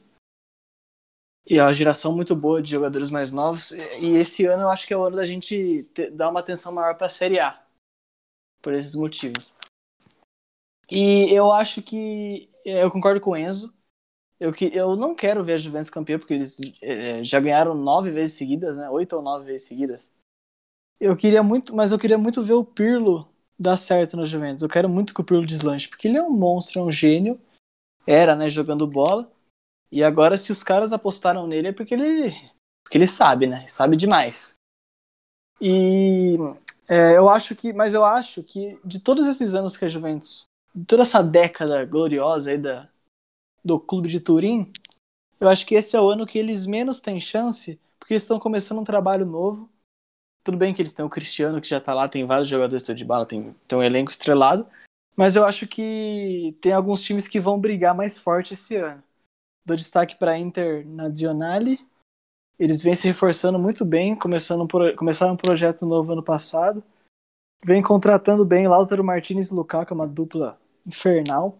E 1.45 1.59
é 1.59 1.63
uma 1.63 1.73
geração 1.73 2.13
muito 2.13 2.35
boa 2.35 2.61
de 2.61 2.71
jogadores 2.71 3.09
mais 3.09 3.31
novos. 3.31 3.71
E 3.71 4.17
esse 4.17 4.45
ano 4.45 4.63
eu 4.63 4.69
acho 4.69 4.87
que 4.87 4.93
é 4.93 4.97
o 4.97 5.03
ano 5.03 5.15
da 5.15 5.25
gente 5.25 5.83
ter, 5.93 6.11
dar 6.11 6.29
uma 6.29 6.39
atenção 6.39 6.71
maior 6.71 6.95
para 6.95 7.07
a 7.07 7.09
Série 7.11 7.39
A. 7.39 7.61
Por 8.61 8.73
esses 8.73 8.95
motivos. 8.95 9.53
E 10.89 11.31
eu 11.31 11.51
acho 11.51 11.81
que. 11.81 12.49
é, 12.65 12.83
Eu 12.83 12.91
concordo 12.91 13.21
com 13.21 13.31
o 13.31 13.37
Enzo. 13.37 13.73
Eu, 14.39 14.51
que, 14.51 14.65
eu 14.73 14.95
não 14.95 15.15
quero 15.15 15.43
ver 15.43 15.53
a 15.53 15.57
Juventus 15.57 15.89
campeã, 15.89 16.19
porque 16.19 16.33
eles 16.33 16.59
é, 16.81 17.23
já 17.23 17.39
ganharam 17.39 17.73
nove 17.73 18.11
vezes 18.11 18.35
seguidas, 18.35 18.77
né? 18.77 18.89
Oito 18.89 19.15
ou 19.15 19.21
nove 19.21 19.45
vezes 19.45 19.67
seguidas. 19.67 20.07
Eu 20.99 21.15
queria 21.15 21.43
muito, 21.43 21.75
mas 21.75 21.91
eu 21.91 21.99
queria 21.99 22.17
muito 22.17 22.43
ver 22.43 22.53
o 22.53 22.65
Pirlo 22.65 23.27
dar 23.57 23.77
certo 23.77 24.17
na 24.17 24.25
Juventus. 24.25 24.63
Eu 24.63 24.69
quero 24.69 24.89
muito 24.89 25.13
que 25.13 25.21
o 25.21 25.23
Pirlo 25.23 25.45
deslanche, 25.45 25.87
porque 25.87 26.07
ele 26.07 26.17
é 26.17 26.23
um 26.23 26.31
monstro, 26.31 26.79
é 26.79 26.83
um 26.83 26.91
gênio. 26.91 27.39
Era, 28.05 28.35
né, 28.35 28.49
jogando 28.49 28.87
bola. 28.87 29.31
E 29.91 30.03
agora, 30.03 30.35
se 30.37 30.51
os 30.51 30.63
caras 30.63 30.91
apostaram 30.91 31.47
nele, 31.47 31.69
é 31.69 31.73
porque 31.73 31.93
ele, 31.93 32.31
porque 32.83 32.97
ele 32.97 33.07
sabe, 33.07 33.47
né? 33.47 33.67
Sabe 33.67 33.95
demais. 33.95 34.55
E 35.61 36.37
é, 36.87 37.17
eu 37.17 37.29
acho 37.29 37.55
que, 37.55 37.73
mas 37.73 37.93
eu 37.93 38.05
acho 38.05 38.43
que 38.43 38.79
de 38.83 38.99
todos 38.99 39.27
esses 39.27 39.55
anos 39.55 39.75
que 39.75 39.85
a 39.85 39.89
Juventus, 39.89 40.45
de 40.73 40.85
toda 40.85 41.01
essa 41.01 41.21
década 41.21 41.83
gloriosa 41.85 42.51
aí 42.51 42.57
da, 42.57 42.87
do 43.63 43.79
clube 43.79 44.07
de 44.07 44.19
Turim, 44.19 44.71
eu 45.39 45.49
acho 45.49 45.65
que 45.65 45.75
esse 45.75 45.95
é 45.95 46.01
o 46.01 46.09
ano 46.09 46.25
que 46.25 46.37
eles 46.39 46.65
menos 46.65 46.99
têm 46.99 47.19
chance, 47.19 47.79
porque 47.99 48.13
eles 48.13 48.23
estão 48.23 48.39
começando 48.39 48.79
um 48.79 48.85
trabalho 48.85 49.25
novo. 49.25 49.69
Tudo 50.47 50.57
bem 50.57 50.73
que 50.73 50.81
eles 50.81 50.93
têm 50.93 51.03
o 51.03 51.09
Cristiano 51.09 51.59
que 51.59 51.67
já 51.67 51.81
tá 51.81 51.93
lá, 51.93 52.07
tem 52.07 52.25
vários 52.25 52.47
jogadores 52.47 52.85
de 52.85 53.03
bala, 53.03 53.25
tem, 53.25 53.53
tem 53.67 53.77
um 53.77 53.83
elenco 53.83 54.09
estrelado, 54.09 54.65
mas 55.13 55.35
eu 55.35 55.43
acho 55.43 55.67
que 55.67 56.57
tem 56.61 56.71
alguns 56.71 57.03
times 57.03 57.27
que 57.27 57.37
vão 57.37 57.59
brigar 57.59 57.93
mais 57.93 58.17
forte 58.17 58.53
esse 58.53 58.77
ano. 58.77 59.03
Dou 59.65 59.75
destaque 59.75 60.15
para 60.15 60.37
Internazionale. 60.37 61.85
Eles 62.57 62.81
vêm 62.81 62.95
se 62.95 63.05
reforçando 63.05 63.59
muito 63.59 63.83
bem, 63.83 64.15
começando 64.15 64.61
um 64.63 64.95
começaram 64.95 65.33
um 65.33 65.37
projeto 65.37 65.85
novo 65.85 66.13
ano 66.13 66.23
passado. 66.23 66.81
Vem 67.61 67.81
contratando 67.81 68.45
bem 68.45 68.69
Lautaro 68.69 69.03
Martinez 69.03 69.49
e 69.49 69.53
Lukaku, 69.53 69.93
uma 69.93 70.07
dupla 70.07 70.57
infernal. 70.85 71.59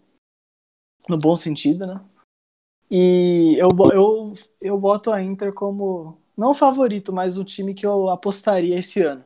No 1.10 1.18
bom 1.18 1.36
sentido, 1.36 1.86
né? 1.86 2.02
E 2.90 3.58
eu, 3.60 3.68
eu, 3.94 4.34
eu 4.62 4.80
boto 4.80 5.12
a 5.12 5.22
Inter 5.22 5.52
como, 5.52 6.18
não 6.38 6.52
o 6.52 6.54
favorito, 6.54 7.12
mas 7.12 7.38
o 7.38 7.44
time 7.44 7.74
que 7.74 7.86
eu 7.86 8.10
apostaria 8.10 8.78
esse 8.78 9.02
ano. 9.02 9.24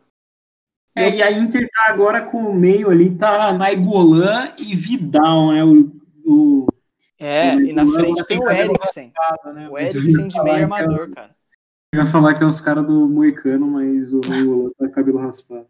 É, 0.96 1.10
e 1.10 1.24
a 1.24 1.32
Inter 1.32 1.68
tá 1.70 1.86
agora 1.92 2.22
com 2.22 2.38
o 2.38 2.54
meio 2.54 2.90
ali, 2.90 3.16
tá 3.16 3.54
Nainggolan 3.54 4.54
e 4.58 4.76
Vidal, 4.76 5.52
né? 5.54 5.64
O, 5.64 5.90
o, 6.26 6.68
É, 7.18 7.56
O 7.56 7.62
e 7.62 7.74
na 7.74 7.86
frente 7.86 8.26
tem 8.26 8.40
o 8.40 8.50
Eriksen. 8.50 9.14
né? 9.54 9.70
O 9.70 9.78
eu 9.78 9.78
Eriksen 9.78 10.28
de 10.28 10.44
meio 10.44 10.56
é- 10.58 10.64
armador, 10.64 11.10
cara. 11.12 11.36
Eu 11.94 12.00
ia 12.02 12.06
falar 12.06 12.34
que 12.34 12.44
é 12.44 12.46
os 12.46 12.62
caras 12.62 12.86
do 12.86 13.08
Moicano, 13.08 13.68
mas 13.68 14.14
o 14.14 14.22
Nainggolan 14.22 14.72
tá 14.78 14.90
cabelo 14.90 15.18
raspado. 15.20 15.68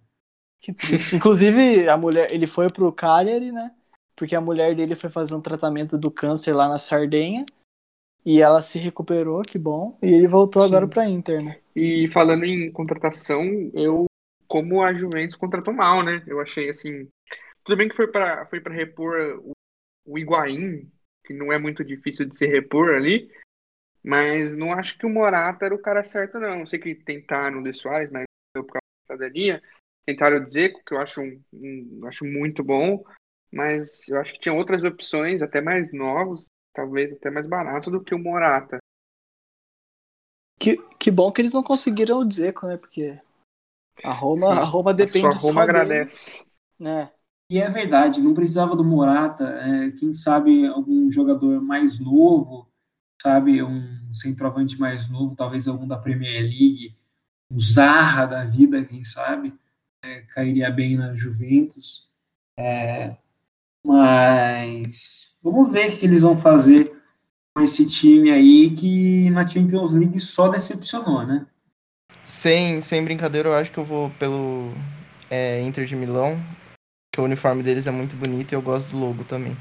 Que 0.59 0.71
triste. 0.71 1.15
Inclusive, 1.15 1.89
a 1.89 1.97
mulher, 1.97 2.27
ele 2.31 2.45
foi 2.45 2.69
pro 2.69 2.91
Cagliari, 2.91 3.51
né? 3.51 3.71
Porque 4.15 4.35
a 4.35 4.41
mulher 4.41 4.75
dele 4.75 4.95
foi 4.95 5.09
fazer 5.09 5.33
um 5.33 5.41
tratamento 5.41 5.97
do 5.97 6.11
câncer 6.11 6.53
lá 6.53 6.67
na 6.69 6.77
Sardenha. 6.77 7.43
E 8.25 8.39
ela 8.39 8.61
se 8.61 8.77
recuperou, 8.77 9.41
que 9.41 9.57
bom. 9.57 9.97
E 10.01 10.07
ele 10.07 10.27
voltou 10.27 10.61
Sim. 10.61 10.69
agora 10.69 10.87
pra 10.87 11.09
Inter, 11.09 11.43
né? 11.43 11.59
E 11.75 12.07
falando 12.09 12.43
em 12.43 12.71
contratação, 12.71 13.43
eu 13.73 14.05
como 14.47 14.83
a 14.83 14.93
Juventus 14.93 15.35
contratou 15.37 15.73
mal, 15.73 16.03
né? 16.03 16.23
Eu 16.27 16.39
achei 16.41 16.69
assim, 16.69 17.07
tudo 17.63 17.77
bem 17.77 17.89
que 17.89 17.95
foi 17.95 18.07
para 18.07 18.45
foi 18.47 18.61
para 18.61 18.73
repor 18.73 19.41
o, 19.43 19.51
o 20.05 20.19
Higuaín, 20.19 20.91
que 21.25 21.33
não 21.33 21.51
é 21.53 21.59
muito 21.59 21.83
difícil 21.83 22.25
de 22.27 22.37
se 22.37 22.45
repor 22.45 22.89
ali, 22.95 23.31
mas 24.03 24.53
não 24.53 24.73
acho 24.73 24.97
que 24.97 25.05
o 25.05 25.09
Morata 25.09 25.65
era 25.65 25.75
o 25.75 25.81
cara 25.81 26.03
certo 26.03 26.39
não. 26.39 26.61
Eu 26.61 26.67
sei 26.67 26.79
que 26.79 26.95
tentaram 26.95 27.59
o 27.59 27.63
De 27.63 27.73
Suárez, 27.73 28.09
mas 28.11 28.25
não 28.55 28.63
por 28.63 28.73
causa 28.73 28.85
da 29.09 29.15
cidadania. 29.15 29.61
Tentaram 30.05 30.37
o 30.37 30.45
Dzeko, 30.45 30.81
que 30.85 30.93
eu 30.93 30.99
acho 30.99 31.21
um, 31.21 31.41
um- 31.53 32.01
acho 32.07 32.25
muito 32.25 32.63
bom, 32.63 33.03
mas 33.51 34.07
eu 34.09 34.19
acho 34.19 34.33
que 34.33 34.39
tinha 34.39 34.53
outras 34.53 34.83
opções, 34.83 35.41
até 35.41 35.61
mais 35.61 35.93
novos, 35.93 36.47
talvez 36.73 37.11
até 37.13 37.29
mais 37.29 37.47
barato 37.47 37.89
do 37.91 38.03
que 38.03 38.15
o 38.15 38.19
Morata. 38.19 38.77
Que, 40.59 40.77
que 40.99 41.09
bom 41.09 41.31
que 41.31 41.41
eles 41.41 41.53
não 41.53 41.63
conseguiram 41.63 42.19
o 42.19 42.25
Dzeko, 42.25 42.67
né? 42.67 42.77
Porque 42.77 43.19
a 44.03 44.13
Roma, 44.13 44.55
Sim. 44.55 44.59
a 44.59 44.63
Roma 44.63 44.91
A 44.91 44.93
depende 44.93 45.19
sua 45.19 45.31
só 45.35 45.47
Roma 45.47 45.65
dele, 45.65 45.79
agradece. 45.79 46.45
né? 46.79 47.11
E 47.49 47.59
é 47.59 47.67
verdade, 47.69 48.21
não 48.21 48.33
precisava 48.33 48.75
do 48.75 48.83
Morata. 48.83 49.43
é, 49.43 49.91
quem 49.91 50.13
sabe 50.13 50.65
algum 50.67 51.11
jogador 51.11 51.61
mais 51.61 51.99
novo, 51.99 52.67
sabe, 53.21 53.61
um 53.61 54.13
centroavante 54.13 54.79
mais 54.79 55.09
novo, 55.09 55.35
talvez 55.35 55.67
algum 55.67 55.87
da 55.87 55.97
Premier 55.97 56.41
League, 56.41 56.95
um 57.51 57.59
Zarra 57.59 58.25
da 58.25 58.45
vida, 58.45 58.85
quem 58.85 59.03
sabe, 59.03 59.53
é, 60.03 60.21
cairia 60.23 60.71
bem 60.71 60.95
na 60.95 61.13
Juventus. 61.13 62.09
É, 62.57 63.17
mas 63.85 65.35
vamos 65.41 65.71
ver 65.71 65.89
o 65.89 65.97
que 65.97 66.05
eles 66.05 66.21
vão 66.21 66.35
fazer 66.35 66.95
com 67.55 67.61
esse 67.61 67.87
time 67.87 68.31
aí 68.31 68.71
que 68.71 69.29
na 69.31 69.47
Champions 69.47 69.93
League 69.93 70.19
só 70.19 70.47
decepcionou, 70.47 71.25
né? 71.25 71.45
Sem, 72.23 72.81
sem 72.81 73.03
brincadeira, 73.03 73.49
eu 73.49 73.53
acho 73.53 73.71
que 73.71 73.77
eu 73.77 73.83
vou 73.83 74.09
pelo 74.11 74.71
é, 75.29 75.61
Inter 75.61 75.85
de 75.85 75.95
Milão, 75.95 76.39
que 77.11 77.19
o 77.19 77.23
uniforme 77.23 77.63
deles 77.63 77.87
é 77.87 77.91
muito 77.91 78.15
bonito 78.15 78.51
e 78.51 78.55
eu 78.55 78.61
gosto 78.61 78.89
do 78.89 78.99
logo 78.99 79.23
também. 79.23 79.57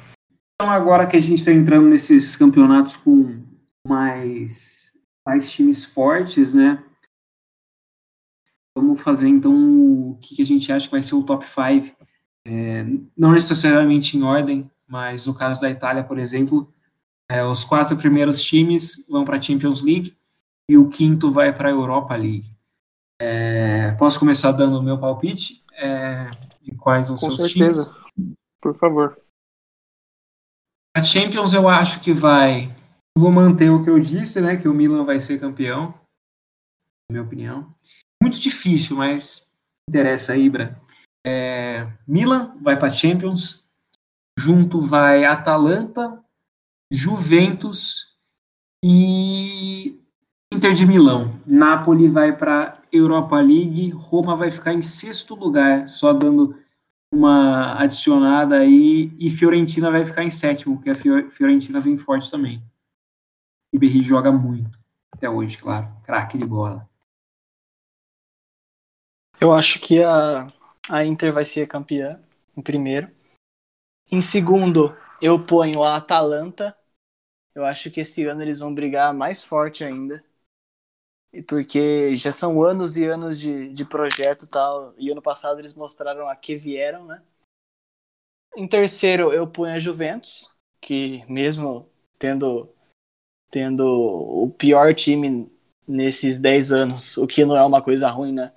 Então, 0.54 0.70
agora 0.70 1.06
que 1.06 1.16
a 1.16 1.20
gente 1.20 1.38
está 1.38 1.52
entrando 1.52 1.88
nesses 1.88 2.36
campeonatos 2.36 2.96
com 2.96 3.42
mais, 3.86 4.92
mais 5.26 5.50
times 5.50 5.84
fortes, 5.84 6.52
né? 6.52 6.84
Vamos 8.76 9.00
fazer 9.00 9.28
então 9.28 10.10
o 10.10 10.18
que, 10.20 10.36
que 10.36 10.42
a 10.42 10.46
gente 10.46 10.70
acha 10.70 10.84
que 10.84 10.92
vai 10.92 11.02
ser 11.02 11.14
o 11.14 11.22
top 11.22 11.44
5. 11.44 11.96
É, 12.46 12.84
não 13.16 13.32
necessariamente 13.32 14.16
em 14.16 14.22
ordem, 14.22 14.70
mas 14.86 15.26
no 15.26 15.34
caso 15.34 15.60
da 15.60 15.70
Itália, 15.70 16.02
por 16.02 16.18
exemplo, 16.18 16.72
é, 17.30 17.44
os 17.44 17.64
quatro 17.64 17.96
primeiros 17.96 18.42
times 18.42 19.06
vão 19.08 19.24
para 19.24 19.36
a 19.36 19.40
Champions 19.40 19.82
League 19.82 20.16
e 20.68 20.76
o 20.76 20.88
quinto 20.88 21.30
vai 21.30 21.52
para 21.52 21.68
a 21.68 21.72
Europa 21.72 22.16
League. 22.16 22.50
É, 23.20 23.92
posso 23.92 24.18
começar 24.18 24.52
dando 24.52 24.78
o 24.78 24.82
meu 24.82 24.98
palpite 24.98 25.62
é, 25.74 26.30
de 26.62 26.74
quais 26.74 27.08
vão 27.08 27.16
Com 27.16 27.26
ser 27.26 27.32
os 27.32 27.52
certeza. 27.52 27.92
times? 28.14 28.36
Por 28.60 28.76
favor. 28.76 29.20
A 30.96 31.02
Champions 31.02 31.54
eu 31.54 31.68
acho 31.68 32.00
que 32.00 32.12
vai. 32.12 32.74
Vou 33.16 33.30
manter 33.30 33.70
o 33.70 33.82
que 33.82 33.90
eu 33.90 33.98
disse, 34.00 34.40
né? 34.40 34.56
Que 34.56 34.68
o 34.68 34.74
Milan 34.74 35.04
vai 35.04 35.20
ser 35.20 35.38
campeão. 35.38 35.94
Na 37.08 37.12
minha 37.12 37.22
opinião. 37.22 37.74
Muito 38.22 38.38
difícil, 38.40 38.96
mas 38.96 39.52
interessa, 39.88 40.36
Ibra. 40.36 40.80
É, 41.24 41.86
Milan 42.06 42.56
vai 42.60 42.78
para 42.78 42.90
Champions. 42.92 43.68
Junto 44.38 44.80
vai 44.80 45.24
Atalanta, 45.24 46.24
Juventus 46.90 48.16
e 48.82 50.00
Inter 50.52 50.72
de 50.72 50.86
Milão. 50.86 51.38
Napoli 51.46 52.08
vai 52.08 52.34
para 52.36 52.80
Europa 52.90 53.38
League. 53.40 53.90
Roma 53.90 54.34
vai 54.34 54.50
ficar 54.50 54.72
em 54.72 54.80
sexto 54.80 55.34
lugar, 55.34 55.88
só 55.88 56.12
dando 56.12 56.58
uma 57.12 57.74
adicionada 57.78 58.56
aí 58.56 59.12
e 59.18 59.28
Fiorentina 59.28 59.90
vai 59.90 60.04
ficar 60.04 60.22
em 60.22 60.30
sétimo, 60.30 60.76
porque 60.76 60.90
a 60.90 60.94
Fio- 60.94 61.30
Fiorentina 61.30 61.80
vem 61.80 61.96
forte 61.96 62.30
também. 62.30 62.62
E 63.72 63.78
Berri 63.78 64.00
joga 64.00 64.32
muito 64.32 64.78
até 65.12 65.28
hoje, 65.28 65.58
claro, 65.58 65.88
craque 66.04 66.38
de 66.38 66.46
bola. 66.46 66.88
Eu 69.40 69.52
acho 69.52 69.80
que 69.80 70.02
a, 70.02 70.46
a 70.88 71.04
Inter 71.04 71.32
vai 71.32 71.44
ser 71.44 71.68
campeã, 71.68 72.20
em 72.56 72.62
primeiro. 72.62 73.10
Em 74.10 74.20
segundo, 74.20 74.96
eu 75.20 75.44
ponho 75.44 75.82
a 75.82 75.96
Atalanta. 75.96 76.76
Eu 77.54 77.64
acho 77.64 77.90
que 77.90 78.00
esse 78.00 78.24
ano 78.24 78.42
eles 78.42 78.60
vão 78.60 78.74
brigar 78.74 79.12
mais 79.14 79.42
forte 79.42 79.84
ainda. 79.84 80.24
Porque 81.46 82.16
já 82.16 82.32
são 82.32 82.62
anos 82.62 82.96
e 82.96 83.04
anos 83.04 83.38
de, 83.38 83.72
de 83.72 83.84
projeto 83.84 84.44
e 84.44 84.48
tal. 84.48 84.94
E 84.98 85.10
ano 85.10 85.22
passado 85.22 85.60
eles 85.60 85.74
mostraram 85.74 86.28
a 86.28 86.34
que 86.34 86.56
vieram, 86.56 87.04
né? 87.06 87.22
Em 88.56 88.66
terceiro, 88.66 89.32
eu 89.32 89.46
ponho 89.46 89.74
a 89.74 89.78
Juventus, 89.78 90.50
que 90.80 91.24
mesmo 91.28 91.88
tendo, 92.18 92.68
tendo 93.48 93.84
o 93.86 94.50
pior 94.50 94.92
time 94.92 95.50
nesses 95.86 96.38
10 96.38 96.72
anos, 96.72 97.16
o 97.16 97.28
que 97.28 97.44
não 97.44 97.56
é 97.56 97.64
uma 97.64 97.80
coisa 97.80 98.08
ruim, 98.10 98.32
né? 98.32 98.52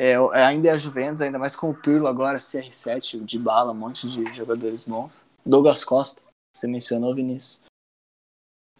É, 0.00 0.14
ainda 0.32 0.68
é 0.68 0.70
a 0.70 0.76
Juventus, 0.76 1.20
ainda 1.20 1.40
mais 1.40 1.56
com 1.56 1.70
o 1.70 1.74
Pirlo 1.74 2.06
agora, 2.06 2.38
CR7, 2.38 3.20
o 3.20 3.24
Dybala, 3.24 3.72
um 3.72 3.74
monte 3.74 4.08
de 4.08 4.32
jogadores 4.32 4.84
bons. 4.84 5.20
Douglas 5.44 5.84
Costa, 5.84 6.22
você 6.54 6.68
mencionou, 6.68 7.12
Vinícius. 7.12 7.60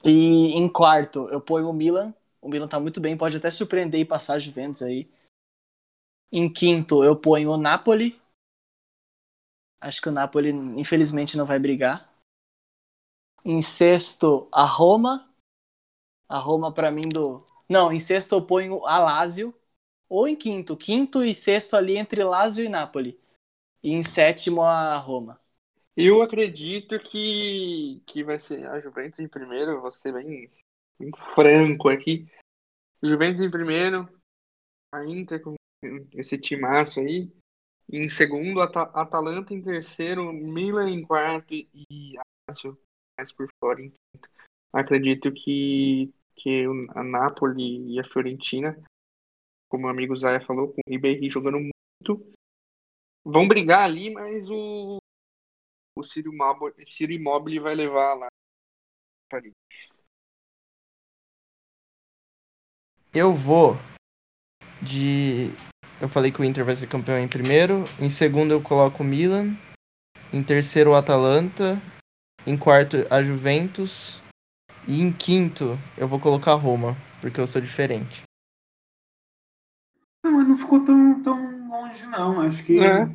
E 0.04 0.52
em 0.56 0.68
quarto, 0.68 1.28
eu 1.30 1.40
ponho 1.40 1.68
o 1.68 1.72
Milan. 1.72 2.14
O 2.40 2.48
Milan 2.48 2.68
tá 2.68 2.78
muito 2.78 3.00
bem, 3.00 3.16
pode 3.16 3.36
até 3.36 3.50
surpreender 3.50 4.00
e 4.00 4.04
passar 4.04 4.34
a 4.34 4.38
Juventus 4.38 4.82
aí. 4.82 5.10
Em 6.30 6.52
quinto, 6.52 7.02
eu 7.02 7.16
ponho 7.16 7.50
o 7.50 7.56
Napoli. 7.56 8.20
Acho 9.80 10.00
que 10.00 10.08
o 10.08 10.12
Napoli, 10.12 10.50
infelizmente, 10.50 11.36
não 11.36 11.46
vai 11.46 11.58
brigar. 11.58 12.08
Em 13.44 13.60
sexto, 13.60 14.46
a 14.52 14.64
Roma. 14.64 15.28
A 16.28 16.38
Roma, 16.38 16.72
para 16.72 16.92
mim, 16.92 17.08
do. 17.12 17.44
Não, 17.68 17.90
em 17.90 17.98
sexto 17.98 18.36
eu 18.36 18.46
ponho 18.46 18.86
a 18.86 19.00
Lazio. 19.00 19.52
Ou 20.08 20.26
em 20.26 20.36
quinto. 20.36 20.76
Quinto 20.76 21.22
e 21.22 21.34
sexto 21.34 21.76
ali 21.76 21.96
entre 21.96 22.22
Lazio 22.24 22.64
e 22.64 22.68
Napoli. 22.68 23.18
E 23.82 23.92
em 23.92 24.02
sétimo 24.02 24.62
a 24.62 24.96
Roma. 24.98 25.40
Eu 25.96 26.22
acredito 26.22 26.98
que, 27.00 28.00
que 28.06 28.22
vai 28.22 28.38
ser 28.38 28.66
a 28.66 28.78
Juventus 28.80 29.18
em 29.18 29.28
primeiro. 29.28 29.80
Vou 29.80 29.92
ser 29.92 30.12
bem, 30.12 30.50
bem 30.98 31.10
franco 31.34 31.88
aqui. 31.88 32.26
Juventus 33.02 33.42
em 33.42 33.50
primeiro. 33.50 34.08
A 34.94 35.04
Inter 35.04 35.42
com 35.42 35.54
esse 36.14 36.38
timaço 36.38 37.00
aí. 37.00 37.30
Em 37.90 38.08
segundo, 38.08 38.60
At 38.60 38.76
Atalanta 38.76 39.54
em 39.54 39.62
terceiro, 39.62 40.30
Milan 40.32 40.90
em 40.90 41.02
quarto 41.02 41.54
e 41.54 42.16
Lazio 42.48 42.78
mais 43.18 43.32
por 43.32 43.48
fora 43.58 43.82
em 43.82 43.90
quinto. 43.90 44.30
Acredito 44.72 45.32
que, 45.32 46.12
que 46.36 46.64
a 46.90 47.02
Napoli 47.02 47.94
e 47.94 47.98
a 47.98 48.04
Fiorentina, 48.04 48.80
como 49.68 49.86
o 49.86 49.90
amigo 49.90 50.16
Zaya 50.16 50.40
falou, 50.40 50.68
com 50.68 50.80
o 50.86 50.90
Ribéry 50.90 51.30
jogando 51.30 51.58
muito, 51.58 52.32
vão 53.24 53.46
brigar 53.46 53.84
ali, 53.84 54.10
mas 54.10 54.48
o, 54.48 54.98
o 55.96 56.04
Ciro 56.04 56.32
Immobile, 56.32 56.86
Ciro 56.86 57.12
Immobile 57.12 57.60
vai 57.60 57.74
levar 57.74 58.14
lá. 58.14 58.28
Eu 63.12 63.34
vou 63.34 63.76
de. 64.80 65.50
Eu 66.00 66.08
falei 66.08 66.30
que 66.30 66.40
o 66.40 66.44
Inter 66.44 66.64
vai 66.64 66.76
ser 66.76 66.86
campeão 66.86 67.18
em 67.18 67.28
primeiro. 67.28 67.84
Em 68.00 68.08
segundo 68.08 68.52
eu 68.52 68.62
coloco 68.62 69.02
o 69.02 69.06
Milan. 69.06 69.56
Em 70.32 70.42
terceiro 70.42 70.90
o 70.90 70.94
Atalanta. 70.94 71.80
Em 72.46 72.56
quarto 72.56 72.96
a 73.10 73.22
Juventus. 73.22 74.22
E 74.86 75.02
em 75.02 75.12
quinto 75.12 75.78
eu 75.96 76.08
vou 76.08 76.18
colocar 76.18 76.52
a 76.52 76.56
Roma, 76.56 76.96
porque 77.20 77.40
eu 77.40 77.46
sou 77.46 77.60
diferente. 77.60 78.27
Ficou 80.58 80.84
tão, 80.84 81.22
tão 81.22 81.68
longe 81.68 82.06
não. 82.06 82.40
Acho 82.40 82.64
que 82.64 82.78
é. 82.78 83.06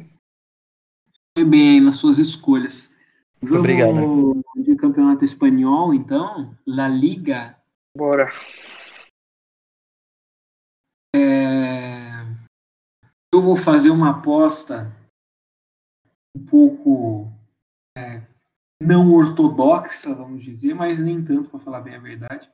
foi 1.38 1.45
bem 1.45 1.71
aí 1.71 1.81
nas 1.81 1.97
suas 1.97 2.17
escolhas. 2.17 2.95
Vamos 3.41 3.59
Obrigado. 3.59 4.41
De 4.55 4.75
campeonato 4.75 5.23
espanhol, 5.23 5.93
então, 5.93 6.57
La 6.65 6.88
Liga. 6.88 7.57
Bora. 7.95 8.27
É... 11.15 12.23
Eu 13.33 13.41
vou 13.41 13.57
fazer 13.57 13.89
uma 13.89 14.12
aposta 14.12 14.95
um 16.35 16.45
pouco 16.45 17.31
é, 17.97 18.25
não 18.81 19.12
ortodoxa, 19.12 20.13
vamos 20.15 20.41
dizer, 20.43 20.73
mas 20.73 21.00
nem 21.00 21.23
tanto, 21.23 21.50
para 21.50 21.59
falar 21.59 21.81
bem 21.81 21.95
a 21.95 22.00
verdade. 22.00 22.50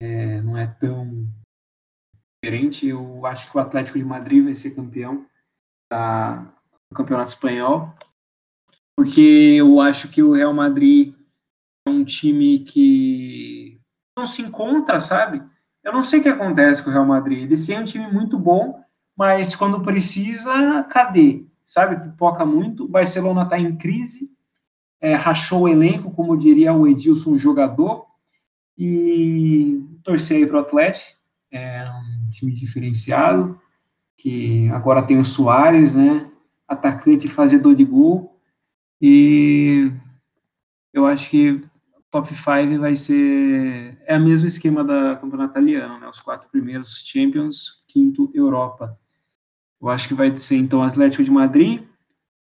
É, 0.00 0.40
não 0.42 0.56
é 0.56 0.66
tão 0.66 1.26
diferente. 2.48 2.88
Eu 2.88 3.26
acho 3.26 3.50
que 3.50 3.56
o 3.56 3.60
Atlético 3.60 3.98
de 3.98 4.04
Madrid 4.04 4.44
vai 4.44 4.54
ser 4.54 4.74
campeão 4.74 5.26
da, 5.90 6.36
do 6.90 6.96
Campeonato 6.96 7.30
Espanhol, 7.30 7.92
porque 8.96 9.54
eu 9.58 9.80
acho 9.80 10.08
que 10.08 10.22
o 10.22 10.32
Real 10.32 10.54
Madrid 10.54 11.14
é 11.86 11.90
um 11.90 12.04
time 12.04 12.60
que 12.60 13.80
não 14.16 14.26
se 14.26 14.42
encontra, 14.42 14.98
sabe? 15.00 15.42
Eu 15.84 15.92
não 15.92 16.02
sei 16.02 16.20
o 16.20 16.22
que 16.22 16.28
acontece 16.28 16.82
com 16.82 16.90
o 16.90 16.92
Real 16.92 17.06
Madrid. 17.06 17.42
Eles 17.42 17.64
têm 17.66 17.78
um 17.78 17.84
time 17.84 18.10
muito 18.10 18.38
bom, 18.38 18.82
mas 19.16 19.54
quando 19.54 19.82
precisa, 19.82 20.82
cadê? 20.84 21.44
Sabe? 21.64 22.10
Pipoca 22.10 22.44
muito. 22.44 22.84
O 22.84 22.88
Barcelona 22.88 23.42
está 23.42 23.58
em 23.58 23.76
crise, 23.76 24.30
é, 25.00 25.14
rachou 25.14 25.62
o 25.62 25.68
elenco, 25.68 26.10
como 26.10 26.36
diria 26.36 26.72
o 26.72 26.86
Edilson, 26.86 27.36
jogador. 27.36 28.06
E 28.76 29.82
torcer 30.04 30.38
aí 30.38 30.46
para 30.46 30.58
o 30.58 30.60
Atlético. 30.60 31.17
É 31.50 31.88
um 31.88 32.30
time 32.30 32.52
diferenciado, 32.52 33.60
que 34.16 34.68
agora 34.70 35.02
tem 35.02 35.18
o 35.18 35.24
Soares, 35.24 35.94
né? 35.94 36.30
Atacante 36.66 37.28
fazedor 37.28 37.74
de 37.74 37.84
gol. 37.84 38.38
E 39.00 39.92
eu 40.92 41.06
acho 41.06 41.30
que 41.30 41.64
top 42.10 42.28
5 42.34 42.80
vai 42.80 42.96
ser. 42.96 43.98
É 44.06 44.16
o 44.16 44.20
mesmo 44.20 44.46
esquema 44.46 44.84
da 44.84 45.16
campeonato 45.16 45.52
italiano, 45.52 45.98
né? 45.98 46.08
Os 46.08 46.20
quatro 46.20 46.48
primeiros 46.50 47.02
Champions, 47.06 47.82
quinto 47.88 48.30
Europa. 48.34 48.98
Eu 49.80 49.88
acho 49.88 50.08
que 50.08 50.14
vai 50.14 50.34
ser 50.34 50.56
então 50.56 50.82
Atlético 50.82 51.22
de 51.22 51.30
Madrid, 51.30 51.84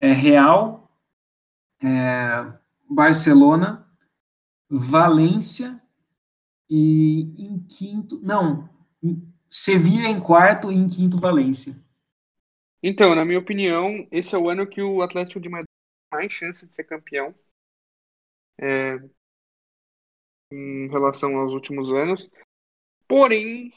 é 0.00 0.12
Real, 0.12 0.90
é 1.82 2.52
Barcelona, 2.88 3.86
Valência 4.68 5.80
e 6.68 7.32
em 7.38 7.58
quinto. 7.58 8.20
Não, 8.22 8.68
Sevilha 9.48 10.08
em 10.08 10.20
quarto 10.20 10.70
e 10.70 10.74
em 10.74 10.88
quinto 10.88 11.18
Valência. 11.18 11.74
Então, 12.82 13.14
na 13.14 13.24
minha 13.24 13.38
opinião, 13.38 14.06
esse 14.10 14.34
é 14.34 14.38
o 14.38 14.48
ano 14.48 14.66
que 14.66 14.82
o 14.82 15.02
Atlético 15.02 15.40
de 15.40 15.48
Madrid 15.48 15.68
tem 16.10 16.18
mais 16.18 16.32
chance 16.32 16.66
de 16.66 16.74
ser 16.74 16.84
campeão. 16.84 17.34
É, 18.58 18.98
em 20.52 20.88
relação 20.88 21.36
aos 21.36 21.52
últimos 21.52 21.92
anos. 21.92 22.28
Porém, 23.08 23.72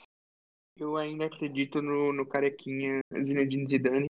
eu 0.77 0.97
ainda 0.97 1.25
acredito 1.25 1.81
no, 1.81 2.11
no 2.11 2.25
carequinha 2.25 2.99
Zinedine 3.21 3.67
Zidane. 3.67 4.07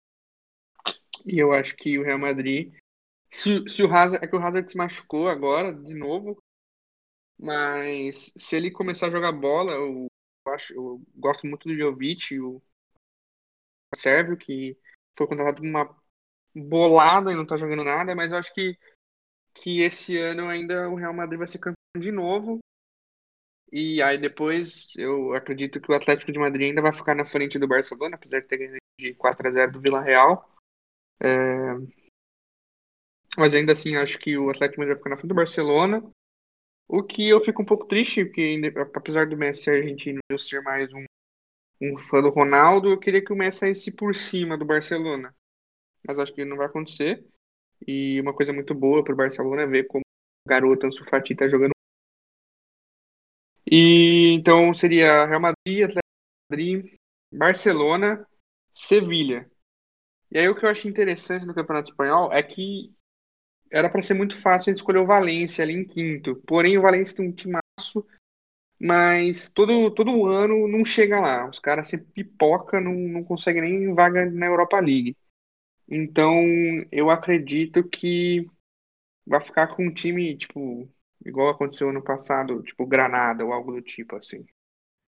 E 1.25 1.39
eu 1.39 1.51
acho 1.51 1.75
que 1.75 1.97
o 1.97 2.03
Real 2.03 2.19
Madrid. 2.19 2.73
Se, 3.29 3.67
se 3.67 3.83
o 3.83 3.91
Hazard. 3.93 4.23
É 4.23 4.27
que 4.27 4.35
o 4.35 4.39
Hazard 4.39 4.69
se 4.69 4.77
machucou 4.77 5.27
agora, 5.27 5.73
de 5.73 5.93
novo. 5.93 6.37
Mas 7.37 8.31
se 8.37 8.55
ele 8.55 8.71
começar 8.71 9.07
a 9.07 9.11
jogar 9.11 9.31
bola, 9.31 9.73
eu, 10.45 10.53
acho, 10.53 10.73
eu 10.73 11.01
gosto 11.15 11.47
muito 11.47 11.67
do 11.67 11.75
Jovic, 11.75 12.39
o 12.39 12.61
Sérvio, 13.95 14.37
que 14.37 14.77
foi 15.17 15.27
contratado 15.27 15.61
com 15.61 15.67
uma 15.67 15.95
bolada 16.55 17.31
e 17.31 17.35
não 17.35 17.45
tá 17.45 17.57
jogando 17.57 17.83
nada, 17.83 18.15
mas 18.15 18.31
eu 18.31 18.37
acho 18.37 18.53
que, 18.53 18.77
que 19.53 19.81
esse 19.81 20.17
ano 20.17 20.49
ainda 20.49 20.89
o 20.89 20.95
Real 20.95 21.13
Madrid 21.13 21.39
vai 21.39 21.47
ser 21.47 21.59
campeão 21.59 21.75
de 21.99 22.11
novo. 22.11 22.59
E 23.71 24.01
aí 24.03 24.17
depois 24.19 24.93
eu 24.95 25.33
acredito 25.33 25.81
que 25.81 25.91
o 25.91 25.95
Atlético 25.95 26.31
de 26.31 26.37
Madrid 26.37 26.67
ainda 26.67 26.81
vai 26.81 26.93
ficar 26.93 27.15
na 27.15 27.25
frente 27.25 27.57
do 27.57 27.67
Barcelona, 27.67 28.15
apesar 28.15 28.39
de 28.39 28.47
ter 28.47 28.57
ganho 28.57 28.77
de 28.99 29.15
4 29.15 29.47
a 29.47 29.51
0 29.51 29.71
do 29.71 29.81
Vila 29.81 30.01
Real. 30.01 30.47
É... 31.19 31.73
Mas 33.35 33.55
ainda 33.55 33.71
assim 33.71 33.95
acho 33.95 34.19
que 34.19 34.37
o 34.37 34.49
Atlético 34.49 34.75
de 34.75 34.87
Madrid 34.87 34.95
vai 34.95 34.97
ficar 34.97 35.09
na 35.09 35.17
frente 35.17 35.29
do 35.29 35.35
Barcelona. 35.35 36.13
O 36.87 37.03
que 37.03 37.29
eu 37.29 37.43
fico 37.43 37.61
um 37.61 37.65
pouco 37.65 37.87
triste, 37.87 38.25
porque 38.25 38.59
apesar 38.95 39.27
do 39.27 39.37
Messi 39.37 39.69
argentino 39.69 40.19
eu 40.29 40.37
ser 40.37 40.61
mais 40.61 40.93
um, 40.93 41.03
um 41.81 41.97
fã 41.97 42.21
do 42.21 42.29
Ronaldo, 42.29 42.91
eu 42.91 42.99
queria 42.99 43.23
que 43.23 43.33
o 43.33 43.35
Messi 43.35 43.59
saísse 43.59 43.91
por 43.91 44.15
cima 44.15 44.57
do 44.57 44.65
Barcelona. 44.65 45.35
Mas 46.07 46.19
acho 46.19 46.33
que 46.33 46.45
não 46.45 46.57
vai 46.57 46.67
acontecer. 46.67 47.25
E 47.87 48.19
uma 48.21 48.33
coisa 48.33 48.53
muito 48.53 48.73
boa 48.75 49.03
para 49.03 49.13
o 49.13 49.17
Barcelona 49.17 49.63
é 49.63 49.67
ver 49.67 49.87
como 49.87 50.01
o 50.01 50.49
garoto 50.49 50.85
Ansu 50.85 51.03
Fati 51.05 51.33
está 51.33 51.47
jogando 51.47 51.73
e 53.75 54.33
então 54.33 54.73
seria 54.73 55.25
Real 55.25 55.39
Madrid, 55.39 55.83
Atlético 55.83 56.01
Madrid, 56.51 56.93
Barcelona, 57.31 58.27
Sevilha. 58.73 59.49
E 60.29 60.37
aí 60.37 60.47
o 60.47 60.55
que 60.55 60.65
eu 60.65 60.69
achei 60.69 60.91
interessante 60.91 61.45
no 61.45 61.55
Campeonato 61.55 61.89
Espanhol 61.89 62.31
é 62.31 62.43
que 62.43 62.93
era 63.73 63.89
para 63.89 64.01
ser 64.01 64.13
muito 64.13 64.37
fácil 64.37 64.69
a 64.69 64.71
gente 64.71 64.77
escolher 64.77 64.99
o 64.99 65.05
Valência 65.05 65.63
ali 65.63 65.73
em 65.73 65.85
quinto. 65.85 66.35
Porém, 66.47 66.77
o 66.77 66.81
Valência 66.81 67.17
tem 67.17 67.27
um 67.27 67.31
timaço, 67.31 68.05
mas 68.79 69.49
todo, 69.49 69.91
todo 69.91 70.27
ano 70.27 70.67
não 70.67 70.85
chega 70.85 71.19
lá. 71.19 71.49
Os 71.49 71.59
caras 71.59 71.87
se 71.87 71.97
pipoca, 71.97 72.79
não, 72.79 72.93
não 72.93 73.23
conseguem 73.23 73.63
nem 73.63 73.93
vaga 73.93 74.25
na 74.25 74.45
Europa 74.45 74.79
League. 74.79 75.17
Então, 75.89 76.43
eu 76.91 77.09
acredito 77.09 77.83
que 77.83 78.47
vai 79.25 79.43
ficar 79.43 79.67
com 79.67 79.87
um 79.87 79.93
time, 79.93 80.37
tipo, 80.37 80.87
Igual 81.25 81.49
aconteceu 81.49 81.89
ano 81.89 82.01
passado, 82.01 82.61
tipo 82.63 82.85
Granada 82.85 83.45
ou 83.45 83.53
algo 83.53 83.71
do 83.71 83.81
tipo 83.81 84.15
assim. 84.15 84.45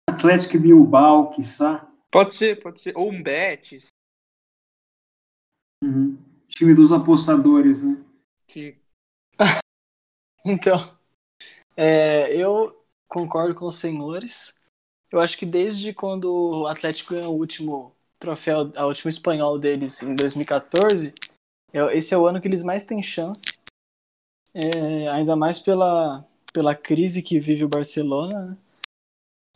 Atlético 0.07 0.59
Bilbao, 0.59 1.31
quiçá. 1.31 1.91
Pode 2.11 2.35
ser, 2.35 2.61
pode 2.61 2.81
ser. 2.81 2.95
Ou 2.95 3.11
um 3.11 3.21
Betis. 3.21 3.87
Uhum. 5.83 6.17
Time 6.47 6.73
dos 6.75 6.91
apostadores, 6.91 7.81
né? 7.81 8.03
Sim. 8.47 8.75
então, 10.45 10.97
é, 11.75 12.35
eu 12.35 12.85
concordo 13.07 13.55
com 13.55 13.65
os 13.65 13.75
senhores. 13.75 14.53
Eu 15.11 15.19
acho 15.19 15.37
que 15.37 15.45
desde 15.45 15.93
quando 15.93 16.25
o 16.33 16.67
Atlético 16.67 17.13
ganhou 17.13 17.33
o 17.33 17.39
último 17.39 17.95
troféu, 18.19 18.71
a 18.75 18.85
última 18.85 19.09
espanhol 19.09 19.59
deles 19.59 20.01
em 20.01 20.15
2014, 20.15 21.13
esse 21.93 22.13
é 22.13 22.17
o 22.17 22.25
ano 22.25 22.41
que 22.41 22.47
eles 22.47 22.63
mais 22.63 22.83
têm 22.83 23.03
chance 23.03 23.43
é, 24.55 25.09
ainda 25.09 25.35
mais 25.35 25.59
pela, 25.59 26.25
pela 26.53 26.73
crise 26.73 27.21
que 27.21 27.39
vive 27.39 27.65
o 27.65 27.69
Barcelona. 27.69 28.45
Né? 28.45 28.57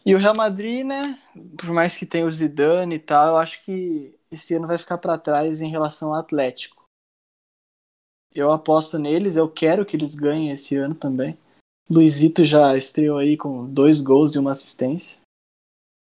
E 0.06 0.14
o 0.14 0.18
Real 0.18 0.36
Madrid, 0.36 0.86
né, 0.86 1.18
por 1.58 1.72
mais 1.72 1.96
que 1.96 2.06
tenha 2.06 2.26
o 2.26 2.32
Zidane 2.32 2.96
e 2.96 3.00
tal, 3.00 3.30
eu 3.30 3.38
acho 3.38 3.64
que 3.64 4.14
esse 4.30 4.54
ano 4.54 4.68
vai 4.68 4.78
ficar 4.78 4.98
para 4.98 5.18
trás 5.18 5.62
em 5.62 5.70
relação 5.70 6.10
ao 6.10 6.20
Atlético. 6.20 6.79
Eu 8.34 8.52
aposto 8.52 9.00
neles, 9.00 9.36
eu 9.36 9.50
quero 9.50 9.86
que 9.86 9.96
eles 9.96 10.16
ganhem 10.16 10.52
esse 10.52 10.76
ano 10.76 10.96
também. 10.96 11.38
Luizito 11.90 12.46
já 12.46 12.78
estreou 12.78 13.18
aí 13.18 13.36
com 13.36 13.66
dois 13.66 14.02
gols 14.02 14.36
e 14.36 14.40
uma 14.40 14.52
assistência. 14.52 15.20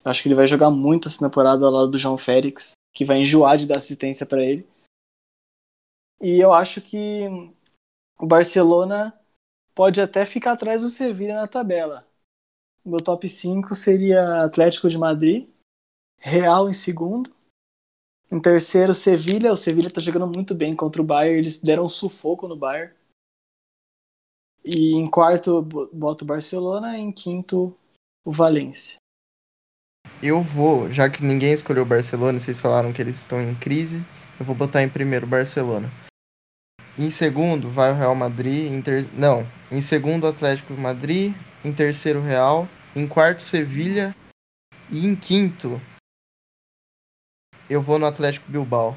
Acho 0.03 0.21
que 0.21 0.27
ele 0.27 0.35
vai 0.35 0.47
jogar 0.47 0.69
muito 0.69 1.07
essa 1.07 1.19
temporada 1.19 1.65
ao 1.65 1.71
lado 1.71 1.91
do 1.91 1.97
João 1.97 2.17
Félix, 2.17 2.73
que 2.93 3.05
vai 3.05 3.17
enjoar 3.17 3.57
de 3.57 3.67
dar 3.67 3.77
assistência 3.77 4.25
para 4.25 4.43
ele. 4.43 4.67
E 6.19 6.39
eu 6.39 6.53
acho 6.53 6.81
que 6.81 7.27
o 8.17 8.25
Barcelona 8.25 9.13
pode 9.75 9.99
até 9.99 10.25
ficar 10.25 10.53
atrás 10.53 10.81
do 10.81 10.89
Sevilla 10.89 11.35
na 11.35 11.47
tabela. 11.47 12.07
Meu 12.83 12.99
top 12.99 13.27
5 13.27 13.75
seria 13.75 14.43
Atlético 14.43 14.89
de 14.89 14.97
Madrid, 14.97 15.47
Real 16.17 16.69
em 16.69 16.73
segundo, 16.73 17.34
em 18.31 18.39
terceiro 18.39 18.93
Sevilha, 18.93 19.51
o 19.51 19.57
Sevilha 19.57 19.89
tá 19.89 20.01
jogando 20.01 20.27
muito 20.27 20.53
bem 20.53 20.75
contra 20.75 21.01
o 21.01 21.05
Bayern, 21.05 21.37
eles 21.37 21.59
deram 21.59 21.85
um 21.85 21.89
sufoco 21.89 22.47
no 22.47 22.55
Bayern. 22.55 22.93
E 24.63 24.93
em 24.93 25.09
quarto 25.09 25.61
boto 25.61 26.23
o 26.23 26.27
Barcelona, 26.27 26.97
em 26.97 27.11
quinto 27.11 27.75
o 28.25 28.31
Valência. 28.31 28.97
Eu 30.21 30.41
vou, 30.41 30.91
já 30.91 31.09
que 31.09 31.23
ninguém 31.23 31.53
escolheu 31.53 31.83
o 31.83 31.87
Barcelona, 31.87 32.39
vocês 32.39 32.59
falaram 32.59 32.91
que 32.91 33.01
eles 33.01 33.15
estão 33.15 33.39
em 33.41 33.53
crise, 33.53 34.03
eu 34.39 34.45
vou 34.45 34.55
botar 34.55 34.81
em 34.81 34.89
primeiro 34.89 35.25
o 35.25 35.29
Barcelona. 35.29 35.91
Em 36.97 37.09
segundo, 37.09 37.69
vai 37.69 37.91
o 37.91 37.95
Real 37.95 38.15
Madrid. 38.15 38.71
Em 38.71 38.81
ter... 38.81 39.05
Não, 39.13 39.45
em 39.69 39.81
segundo, 39.81 40.27
Atlético 40.27 40.73
Madrid. 40.73 41.33
Em 41.63 41.73
terceiro, 41.73 42.21
Real. 42.21 42.67
Em 42.95 43.05
quarto, 43.05 43.41
Sevilha. 43.41 44.15
E 44.89 45.05
em 45.05 45.15
quinto, 45.15 45.81
eu 47.69 47.81
vou 47.81 47.97
no 47.97 48.05
Atlético 48.05 48.51
Bilbao. 48.51 48.95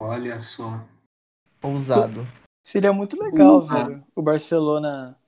Olha 0.00 0.40
só. 0.40 0.84
Ousado. 1.62 2.26
Seria 2.62 2.92
muito 2.92 3.20
legal, 3.22 3.54
Ousado. 3.54 3.90
velho, 3.90 4.06
o 4.14 4.22
Barcelona 4.22 5.18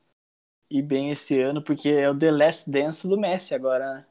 ir 0.71 0.83
bem 0.83 1.11
esse 1.11 1.39
ano, 1.41 1.63
porque 1.63 1.89
é 1.89 2.09
o 2.09 2.19
The 2.19 2.31
Last 2.31 2.71
Dance 2.71 3.07
do 3.07 3.19
Messi 3.19 3.55
agora, 3.55 3.95
né? 3.95 4.07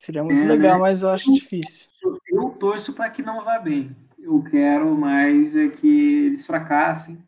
Seria 0.00 0.24
muito 0.24 0.42
é, 0.42 0.46
legal, 0.46 0.76
né? 0.76 0.80
mas 0.80 1.02
eu 1.02 1.10
acho 1.10 1.32
difícil. 1.32 1.88
Eu 2.26 2.50
torço 2.58 2.94
para 2.94 3.10
que 3.10 3.22
não 3.22 3.44
vá 3.44 3.58
bem. 3.58 3.94
Eu 4.18 4.42
quero 4.42 4.96
mais 4.96 5.54
é 5.54 5.68
que 5.68 6.26
eles 6.26 6.46
fracassem. 6.46 7.22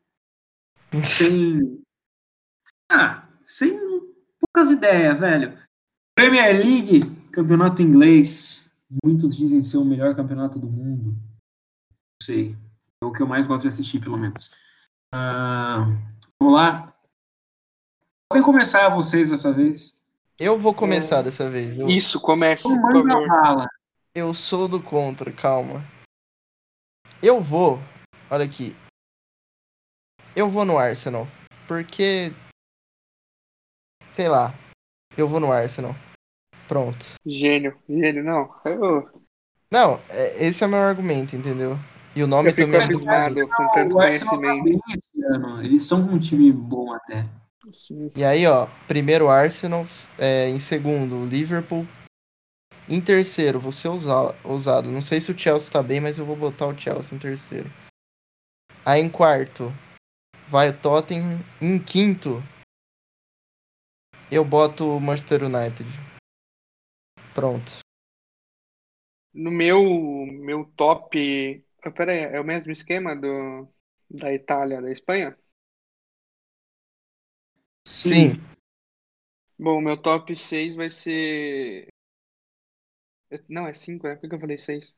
Sem. 1.05 1.83
Ah, 2.91 3.27
sem 3.45 3.79
poucas 4.39 4.71
ideias, 4.71 5.19
velho. 5.19 5.59
Premier 6.15 6.53
League, 6.53 7.01
campeonato 7.33 7.83
inglês. 7.83 8.71
Muitos 9.05 9.35
dizem 9.35 9.61
ser 9.63 9.79
o 9.79 9.85
melhor 9.85 10.15
campeonato 10.15 10.59
do 10.59 10.69
mundo. 10.69 11.13
Não 11.13 12.23
sei. 12.23 12.57
É 13.03 13.05
o 13.05 13.13
que 13.13 13.23
eu 13.23 13.27
mais 13.27 13.47
gosto 13.47 13.63
de 13.63 13.69
assistir, 13.69 14.01
pelo 14.01 14.19
menos. 14.19 14.51
Uh, 15.15 15.99
vamos 16.41 16.55
lá. 16.55 16.95
Podem 18.29 18.45
começar 18.45 18.89
vocês 18.91 19.31
dessa 19.31 19.53
vez. 19.53 20.01
Eu 20.39 20.59
vou 20.59 20.75
começar 20.75 21.19
é... 21.19 21.23
dessa 21.25 21.49
vez. 21.51 21.79
Eu... 21.79 21.89
Isso, 21.89 22.21
comece, 22.21 22.63
por 22.63 23.09
favor. 23.09 23.69
Eu 24.15 24.35
sou 24.35 24.69
do 24.69 24.83
contra, 24.83 25.33
calma. 25.33 25.83
Eu 27.23 27.41
vou. 27.41 27.79
Olha 28.31 28.45
aqui. 28.45 28.77
Eu 30.37 30.49
vou 30.49 30.65
no 30.65 30.79
Arsenal. 30.79 31.27
Porque. 31.67 32.33
Sei 34.03 34.29
lá. 34.29 34.55
Eu 35.17 35.29
vou 35.29 35.41
no 35.41 35.53
Arsenal. 35.53 35.95
Pronto. 36.73 37.05
Gênio, 37.27 37.77
gênio, 37.87 38.25
não. 38.25 38.51
Eu... 38.65 39.07
Não, 39.71 40.01
é, 40.09 40.47
esse 40.47 40.65
é 40.65 40.67
o 40.67 40.71
meu 40.71 40.79
argumento, 40.79 41.37
entendeu? 41.37 41.79
E 42.17 42.23
o 42.23 42.27
nome 42.27 42.49
eu 42.49 42.57
também 42.57 42.81
é. 42.81 43.47
com 43.47 43.73
tanto 43.75 43.95
conhecimento. 43.95 44.81
Tá 44.81 45.63
Eles 45.63 45.83
estão 45.83 46.07
com 46.07 46.15
um 46.15 46.19
time 46.19 46.51
bom 46.51 46.91
até. 46.95 47.27
Sim. 47.75 48.11
E 48.17 48.25
aí, 48.25 48.47
ó, 48.47 48.67
primeiro 48.89 49.29
Arsenal, 49.29 49.85
é, 50.19 50.49
em 50.49 50.59
segundo 50.59 51.27
Liverpool, 51.27 51.87
em 52.89 53.03
terceiro, 53.03 53.61
vou 53.61 53.71
ser 53.71 53.89
ousado. 54.43 54.91
Não 54.91 55.03
sei 55.03 55.21
se 55.21 55.31
o 55.31 55.39
Chelsea 55.39 55.71
tá 55.71 55.83
bem, 55.83 56.01
mas 56.01 56.17
eu 56.17 56.25
vou 56.25 56.37
botar 56.37 56.69
o 56.69 56.79
Chelsea 56.79 57.15
em 57.15 57.21
terceiro. 57.21 57.71
Aí 58.83 59.03
em 59.03 59.11
quarto, 59.11 59.71
vai 60.49 60.71
o 60.71 60.73
Tottenham. 60.73 61.39
Em 61.61 61.79
quinto, 61.79 62.43
eu 64.31 64.43
boto 64.43 64.97
o 64.97 64.99
Manchester 64.99 65.45
United. 65.45 66.12
Pronto. 67.35 67.81
No 69.33 69.51
meu, 69.51 69.83
meu 70.27 70.65
top. 70.77 71.65
Oh, 71.85 71.93
pera 71.93 72.13
aí, 72.13 72.21
é 72.21 72.41
o 72.41 72.45
mesmo 72.45 72.71
esquema 72.71 73.17
do, 73.17 73.67
da 74.11 74.33
Itália, 74.33 74.81
da 74.81 74.91
Espanha? 74.91 75.37
Sim. 77.87 78.41
Bom, 79.59 79.81
meu 79.81 79.97
top 79.97 80.35
6 80.37 80.75
vai 80.75 80.91
ser. 80.91 81.89
Não, 83.49 83.67
é 83.67 83.73
5, 83.73 84.07
né? 84.07 84.17
Por 84.17 84.29
que 84.29 84.35
eu 84.35 84.41
falei 84.41 84.59
6? 84.59 84.95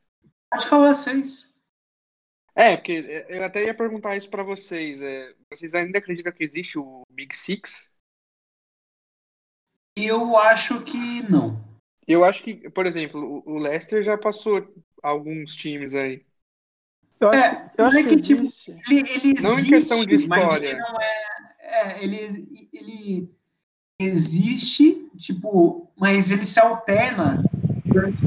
Pode 0.51 0.67
falar 0.67 0.95
6. 0.95 1.55
É, 2.55 2.77
porque 2.77 3.25
eu 3.27 3.43
até 3.43 3.65
ia 3.65 3.75
perguntar 3.75 4.15
isso 4.15 4.29
pra 4.29 4.43
vocês. 4.43 5.01
É, 5.01 5.35
vocês 5.49 5.73
ainda 5.75 5.99
acreditam 5.99 6.31
que 6.31 6.43
existe 6.43 6.79
o 6.79 7.03
Big 7.09 7.35
Six? 7.35 7.93
Eu 9.97 10.37
acho 10.37 10.83
que 10.83 11.21
não. 11.29 11.74
Eu 12.07 12.23
acho 12.23 12.43
que, 12.43 12.69
por 12.69 12.85
exemplo, 12.85 13.43
o 13.45 13.57
Leicester 13.57 14.03
já 14.03 14.17
passou 14.17 14.65
alguns 15.01 15.55
times 15.55 15.95
aí. 15.95 16.23
Eu 17.19 17.29
acho, 17.29 17.43
é, 17.43 17.71
eu 17.77 17.85
acho 17.85 17.97
é 17.97 18.03
que, 18.03 18.09
que 18.09 18.21
tipo, 18.21 18.43
ele, 18.89 19.03
ele 19.09 19.41
não 19.41 19.53
existe, 19.53 19.67
em 19.67 19.69
questão 19.69 20.05
de 20.05 20.15
história. 20.15 20.49
Mas 20.51 20.63
ele 20.63 20.79
não 20.79 21.01
é 21.01 21.35
é, 21.65 22.03
ele, 22.03 22.69
ele 22.71 23.29
existe, 23.99 25.09
tipo, 25.17 25.91
mas 25.97 26.31
ele 26.31 26.45
se 26.45 26.59
alterna 26.59 27.43
durante 27.83 28.17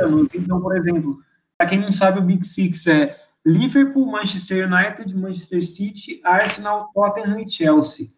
anos. 0.00 0.34
Então, 0.34 0.60
por 0.60 0.76
exemplo, 0.76 1.18
para 1.56 1.68
quem 1.68 1.80
não 1.80 1.90
sabe, 1.90 2.18
o 2.18 2.22
Big 2.22 2.46
Six 2.46 2.86
é 2.86 3.16
Liverpool, 3.44 4.06
Manchester 4.06 4.70
United, 4.70 5.16
Manchester 5.16 5.62
City, 5.62 6.20
Arsenal, 6.24 6.90
Tottenham 6.94 7.40
e 7.40 7.50
Chelsea. 7.50 8.08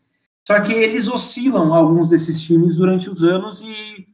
Só 0.46 0.60
que 0.60 0.72
eles 0.72 1.08
oscilam 1.08 1.72
alguns 1.72 2.10
desses 2.10 2.40
times 2.40 2.76
durante 2.76 3.08
os 3.08 3.24
anos 3.24 3.62
e 3.62 4.05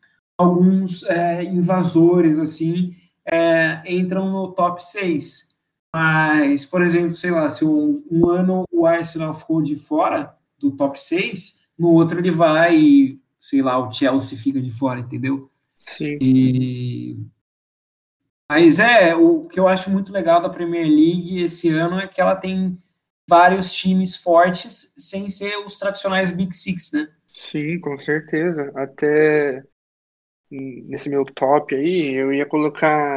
alguns 0.42 1.02
é, 1.04 1.42
invasores 1.44 2.38
assim 2.38 2.94
é, 3.26 3.82
entram 3.86 4.30
no 4.30 4.52
top 4.52 4.84
6. 4.84 5.52
Mas, 5.94 6.64
por 6.64 6.82
exemplo, 6.82 7.14
sei 7.14 7.30
lá, 7.30 7.48
se 7.50 7.64
um, 7.64 8.02
um 8.10 8.28
ano 8.28 8.64
o 8.70 8.86
Arsenal 8.86 9.34
ficou 9.34 9.60
de 9.62 9.76
fora, 9.76 10.34
do 10.58 10.70
top 10.70 10.98
6, 10.98 11.62
no 11.78 11.90
outro 11.90 12.18
ele 12.18 12.30
vai 12.30 12.76
e, 12.76 13.20
sei 13.38 13.60
lá, 13.62 13.78
o 13.78 13.92
Chelsea 13.92 14.38
fica 14.38 14.60
de 14.60 14.70
fora, 14.70 15.00
entendeu? 15.00 15.50
Sim. 15.86 16.18
E... 16.20 17.18
Mas 18.50 18.78
é, 18.78 19.14
o 19.14 19.46
que 19.46 19.58
eu 19.58 19.68
acho 19.68 19.90
muito 19.90 20.12
legal 20.12 20.40
da 20.40 20.48
Premier 20.48 20.86
League 20.86 21.42
esse 21.42 21.68
ano 21.68 21.98
é 21.98 22.06
que 22.06 22.20
ela 22.20 22.36
tem 22.36 22.76
vários 23.28 23.72
times 23.72 24.16
fortes 24.16 24.92
sem 24.96 25.28
ser 25.28 25.56
os 25.58 25.78
tradicionais 25.78 26.30
Big 26.30 26.54
Six, 26.54 26.92
né? 26.92 27.08
Sim, 27.34 27.80
com 27.80 27.98
certeza. 27.98 28.70
Até 28.74 29.64
nesse 30.52 31.08
meu 31.08 31.24
top 31.24 31.74
aí, 31.74 32.14
eu 32.14 32.32
ia 32.32 32.46
colocar. 32.46 33.16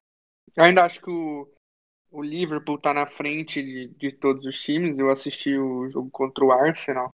Eu 0.55 0.63
ainda 0.63 0.83
acho 0.85 1.01
que 1.01 1.09
o, 1.09 1.47
o 2.11 2.21
Liverpool 2.23 2.79
tá 2.79 2.93
na 2.93 3.05
frente 3.05 3.61
de, 3.61 3.87
de 3.89 4.11
todos 4.11 4.45
os 4.45 4.59
times. 4.61 4.97
Eu 4.97 5.11
assisti 5.11 5.57
o 5.57 5.89
jogo 5.89 6.09
contra 6.11 6.45
o 6.45 6.51
Arsenal 6.51 7.09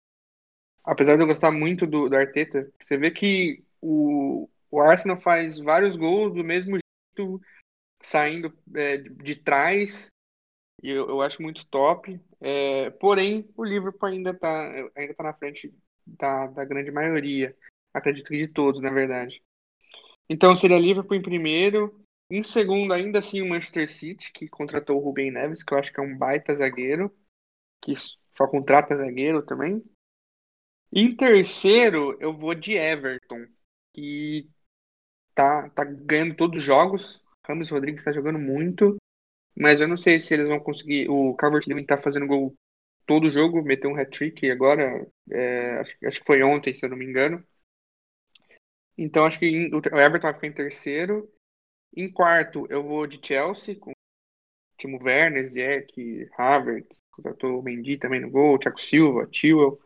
apesar 0.85 1.17
de 1.17 1.23
eu 1.23 1.27
gostar 1.27 1.51
muito 1.51 1.87
do, 1.87 2.09
do 2.09 2.17
Arteta, 2.17 2.71
você 2.81 2.97
vê 2.97 3.11
que 3.11 3.65
o, 3.81 4.49
o 4.71 4.81
Arsenal 4.81 5.17
faz 5.17 5.59
vários 5.59 5.97
gols 5.97 6.35
do 6.35 6.45
mesmo 6.45 6.79
jeito, 6.79 7.41
saindo 8.03 8.53
é, 8.75 8.97
de, 8.97 9.11
de 9.11 9.37
trás, 9.37 10.09
e 10.83 10.91
eu, 10.91 11.09
eu 11.09 11.23
acho 11.23 11.43
muito 11.43 11.67
top. 11.67 12.19
É, 12.41 12.91
porém, 12.91 13.49
o 13.57 13.65
Liverpool 13.65 14.09
ainda 14.09 14.31
está 14.31 14.71
ainda 14.97 15.15
tá 15.15 15.23
na 15.23 15.35
frente 15.35 15.73
da, 16.07 16.47
da 16.47 16.65
grande 16.65 16.91
maioria. 16.91 17.55
Acredito 17.93 18.29
que 18.29 18.39
de 18.39 18.49
todos, 18.49 18.81
na 18.81 18.91
verdade. 18.91 19.43
Então 20.33 20.55
seria 20.55 20.79
Liverpool 20.79 21.17
em 21.17 21.23
primeiro. 21.23 22.01
Em 22.31 22.45
segundo, 22.45 22.95
ainda 22.95 23.19
assim, 23.19 23.43
o 23.43 23.49
Manchester 23.49 23.91
City, 23.91 24.33
que 24.33 24.49
contratou 24.49 24.97
o 24.97 25.01
Rubem 25.01 25.33
Neves, 25.33 25.65
que 25.65 25.75
eu 25.75 25.79
acho 25.79 25.93
que 25.93 25.99
é 25.99 26.03
um 26.03 26.17
baita 26.17 26.55
zagueiro, 26.55 27.13
que 27.83 27.95
só 27.97 28.47
contrata 28.47 28.97
zagueiro 28.97 29.45
também. 29.45 29.85
Em 30.93 31.17
terceiro, 31.17 32.17
eu 32.21 32.33
vou 32.33 32.55
de 32.55 32.75
Everton, 32.75 33.45
que 33.93 34.49
tá, 35.35 35.69
tá 35.71 35.83
ganhando 35.83 36.37
todos 36.37 36.59
os 36.59 36.65
jogos. 36.65 37.25
Ramos 37.45 37.69
Rodrigues 37.69 38.01
está 38.01 38.13
jogando 38.13 38.39
muito, 38.39 38.97
mas 39.57 39.81
eu 39.81 39.89
não 39.89 39.97
sei 39.97 40.21
se 40.21 40.33
eles 40.33 40.47
vão 40.47 40.61
conseguir. 40.61 41.09
O 41.09 41.35
Calvert 41.35 41.65
Lewin 41.67 41.85
tá 41.85 42.01
fazendo 42.01 42.29
gol 42.29 42.55
todo 43.05 43.33
jogo, 43.33 43.65
meteu 43.65 43.91
um 43.91 43.97
hat-trick 43.97 44.49
agora, 44.49 45.05
é, 45.29 45.81
acho, 45.81 45.97
acho, 46.07 46.21
que 46.21 46.27
foi 46.27 46.41
ontem, 46.45 46.73
se 46.73 46.87
eu 46.87 46.91
não 46.91 46.97
me 46.97 47.05
engano. 47.05 47.45
Então 49.03 49.25
acho 49.25 49.39
que 49.39 49.71
o 49.73 49.79
Everton 49.99 50.27
vai 50.27 50.35
ficar 50.35 50.47
em 50.47 50.53
terceiro. 50.53 51.33
Em 51.97 52.13
quarto, 52.13 52.67
eu 52.69 52.83
vou 52.83 53.07
de 53.07 53.19
Chelsea, 53.27 53.75
com 53.75 53.93
Timo 54.77 55.03
Werner, 55.03 55.51
Ziyech, 55.51 56.29
Havertz, 56.37 57.03
contratou 57.11 57.59
o 57.59 57.63
Mendy 57.63 57.97
também 57.97 58.21
no 58.21 58.31
gol, 58.31 58.59
Thiago 58.59 58.79
Silva, 58.79 59.27
Tio. 59.27 59.81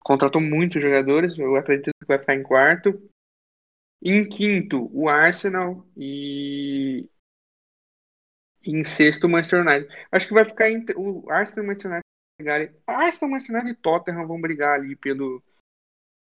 Contratou 0.00 0.40
muitos 0.40 0.82
jogadores, 0.82 1.38
eu 1.38 1.54
acredito 1.54 1.92
que 2.00 2.06
vai 2.08 2.18
ficar 2.18 2.34
em 2.34 2.42
quarto. 2.42 3.08
Em 4.02 4.28
quinto, 4.28 4.90
o 4.92 5.08
Arsenal 5.08 5.86
e 5.96 7.08
em 8.66 8.84
sexto, 8.84 9.28
o 9.28 9.30
Manchester 9.30 9.60
United. 9.60 9.88
Acho 10.10 10.26
que 10.26 10.34
vai 10.34 10.44
ficar 10.44 10.68
entre 10.72 10.96
o 10.98 11.24
Arsenal 11.30 11.62
e 11.62 11.66
o 11.66 11.68
Manchester 11.68 11.90
United 11.92 12.04
brigarem. 12.40 12.74
Arsenal, 12.84 13.30
Manchester 13.30 13.56
United 13.56 13.78
e 13.78 13.80
Tottenham 13.80 14.26
vão 14.26 14.40
brigar 14.40 14.74
ali 14.80 14.96
pelo 14.96 15.40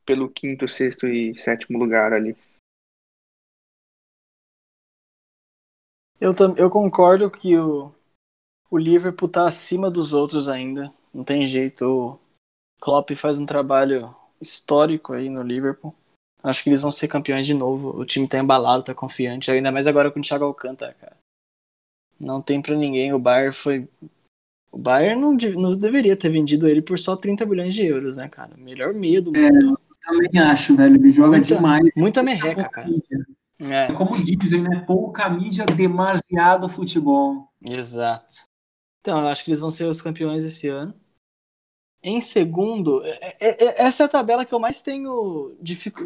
pelo 0.05 0.29
quinto, 0.29 0.67
sexto 0.67 1.07
e 1.07 1.39
sétimo 1.39 1.79
lugar 1.79 2.13
ali. 2.13 2.35
Eu, 6.19 6.33
eu 6.55 6.69
concordo 6.69 7.29
que 7.29 7.57
o, 7.57 7.91
o 8.71 8.77
Liverpool 8.77 9.27
tá 9.27 9.45
acima 9.45 9.91
dos 9.91 10.13
outros 10.13 10.47
ainda. 10.47 10.93
Não 11.13 11.23
tem 11.23 11.45
jeito. 11.45 11.85
O 11.85 12.19
Klopp 12.79 13.11
faz 13.11 13.37
um 13.37 13.45
trabalho 13.45 14.15
histórico 14.39 15.13
aí 15.13 15.29
no 15.29 15.41
Liverpool. 15.41 15.93
Acho 16.41 16.63
que 16.63 16.69
eles 16.69 16.81
vão 16.81 16.91
ser 16.91 17.07
campeões 17.07 17.45
de 17.45 17.53
novo. 17.53 17.97
O 17.97 18.05
time 18.05 18.27
tá 18.27 18.37
embalado, 18.39 18.83
tá 18.83 18.93
confiante. 18.93 19.51
Ainda 19.51 19.71
mais 19.71 19.87
agora 19.87 20.11
com 20.11 20.19
o 20.19 20.23
Thiago 20.23 20.45
Alcântara, 20.45 20.93
cara. 20.93 21.17
Não 22.19 22.41
tem 22.41 22.61
pra 22.61 22.75
ninguém. 22.75 23.13
O 23.13 23.19
Bayern 23.19 23.53
foi. 23.53 23.87
O 24.71 24.77
Bayern 24.77 25.21
não, 25.21 25.33
não 25.61 25.77
deveria 25.77 26.17
ter 26.17 26.29
vendido 26.29 26.67
ele 26.67 26.81
por 26.81 26.97
só 26.97 27.15
30 27.15 27.45
bilhões 27.45 27.75
de 27.75 27.85
euros, 27.85 28.17
né, 28.17 28.27
cara? 28.27 28.55
Melhor 28.57 28.93
medo 28.93 29.31
do 29.31 29.39
É, 29.39 29.51
mundo. 29.51 29.79
Também 30.03 30.41
acho, 30.41 30.75
velho. 30.75 30.95
Ele 30.95 31.11
joga 31.11 31.37
Muita- 31.37 31.55
demais. 31.55 31.89
Muita 31.97 32.23
merreca, 32.23 32.69
cara. 32.69 32.89
É, 33.59 33.85
É 33.85 33.93
como 33.93 34.21
dizem, 34.23 34.61
né? 34.61 34.83
Pouca 34.85 35.29
mídia, 35.29 35.65
demasiado 35.65 36.67
futebol. 36.69 37.47
exato. 37.61 38.37
Então, 39.01 39.19
eu 39.21 39.27
acho 39.27 39.43
que 39.43 39.51
eles 39.51 39.59
vão 39.59 39.69
ser 39.71 39.85
os 39.85 40.01
campeões 40.01 40.43
esse 40.43 40.67
ano. 40.69 40.93
Em 42.01 42.19
segundo, 42.19 43.01
é- 43.05 43.35
é- 43.39 43.81
essa 43.83 44.03
é 44.03 44.05
a 44.05 44.09
tabela 44.09 44.45
que 44.45 44.53
eu 44.53 44.59
mais 44.59 44.81
tenho 44.81 45.55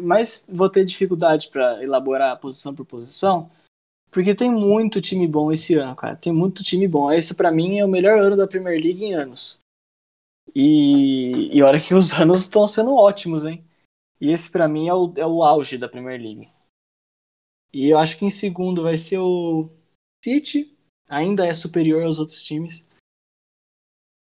mais 0.00 0.44
vou 0.48 0.68
ter 0.70 0.84
dificuldade 0.84 1.48
para 1.48 1.82
elaborar 1.82 2.38
posição 2.38 2.72
por 2.74 2.84
posição, 2.86 3.50
porque 4.10 4.32
tem 4.34 4.48
muito 4.50 5.00
time 5.00 5.26
bom 5.26 5.50
esse 5.50 5.74
ano, 5.74 5.96
cara. 5.96 6.14
Tem 6.14 6.32
muito 6.32 6.62
time 6.62 6.86
bom. 6.86 7.10
Esse 7.10 7.34
pra 7.34 7.50
mim 7.50 7.78
é 7.78 7.84
o 7.84 7.88
melhor 7.88 8.18
ano 8.20 8.36
da 8.36 8.46
Premier 8.46 8.80
League 8.80 9.04
em 9.04 9.14
anos. 9.14 9.58
E, 10.54 11.50
e 11.56 11.62
olha 11.62 11.80
que 11.80 11.94
os 11.94 12.10
anos 12.14 12.40
estão 12.40 12.66
sendo 12.68 12.94
ótimos, 12.94 13.44
hein? 13.44 13.64
E 14.20 14.30
esse 14.30 14.50
pra 14.50 14.68
mim 14.68 14.88
é 14.88 14.94
o, 14.94 15.12
é 15.16 15.26
o 15.26 15.42
auge 15.42 15.78
da 15.78 15.88
Premier 15.88 16.20
League. 16.20 16.50
E 17.72 17.88
eu 17.88 17.98
acho 17.98 18.18
que 18.18 18.24
em 18.24 18.30
segundo 18.30 18.82
vai 18.82 18.96
ser 18.96 19.18
o 19.18 19.70
City, 20.24 20.76
ainda 21.08 21.46
é 21.46 21.54
superior 21.54 22.02
aos 22.04 22.18
outros 22.18 22.42
times. 22.42 22.84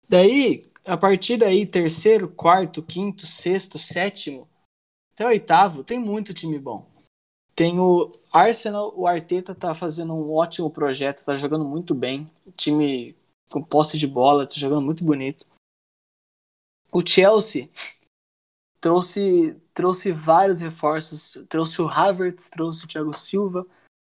Daí, 0.08 0.66
a 0.84 0.96
partir 0.96 1.36
daí, 1.36 1.66
terceiro, 1.66 2.28
quarto, 2.28 2.82
quinto, 2.82 3.26
sexto, 3.26 3.78
sétimo, 3.78 4.48
até 5.12 5.26
oitavo, 5.26 5.84
tem 5.84 5.98
muito 5.98 6.32
time 6.32 6.58
bom. 6.58 6.88
Tem 7.54 7.78
o 7.78 8.12
Arsenal, 8.32 8.96
o 8.96 9.06
Arteta 9.06 9.54
tá 9.54 9.74
fazendo 9.74 10.14
um 10.14 10.32
ótimo 10.32 10.70
projeto, 10.70 11.24
tá 11.24 11.36
jogando 11.36 11.64
muito 11.64 11.94
bem. 11.94 12.30
Time 12.56 13.16
com 13.50 13.62
posse 13.62 13.98
de 13.98 14.06
bola, 14.06 14.46
tá 14.46 14.54
jogando 14.54 14.82
muito 14.82 15.02
bonito. 15.02 15.46
O 16.92 17.04
Chelsea 17.04 17.68
trouxe, 18.80 19.56
trouxe 19.74 20.12
vários 20.12 20.60
reforços. 20.60 21.38
Trouxe 21.48 21.80
o 21.82 21.88
Havertz, 21.88 22.48
trouxe 22.48 22.84
o 22.84 22.88
Thiago 22.88 23.16
Silva, 23.16 23.66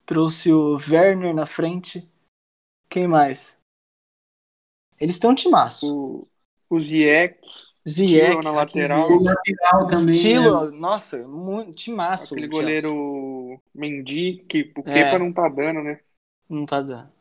trouxe 0.05 0.51
o 0.51 0.75
Werner 0.75 1.33
na 1.33 1.45
frente. 1.45 2.09
Quem 2.89 3.07
mais? 3.07 3.57
Eles 4.99 5.19
um 5.23 5.35
timaço. 5.35 5.93
O, 5.93 6.27
o 6.69 6.79
Ziyech, 6.79 7.39
Tilo 7.85 8.41
na 8.41 8.51
lateral. 8.51 9.11
O 9.11 9.21
lateral 9.21 9.87
também. 9.87 10.05
né? 10.05 10.11
Estilo, 10.13 10.71
nossa, 10.71 11.27
muito 11.27 11.75
timaço. 11.75 12.33
aquele 12.33 12.47
o 12.47 12.49
goleiro 12.49 13.61
Mendy, 13.75 14.45
que 14.47 14.71
o 14.77 14.81
É. 14.85 14.93
Kepa 14.93 15.19
não 15.19 15.33
tá 15.33 15.49
dando, 15.49 15.83
né? 15.83 15.99
Não 16.49 16.65
tá 16.65 16.81
dando. 16.81 17.11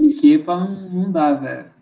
Né? 0.00 0.08
Kepa 0.20 0.56
não, 0.56 0.90
não 0.90 1.12
dá, 1.12 1.32
velho. 1.34 1.72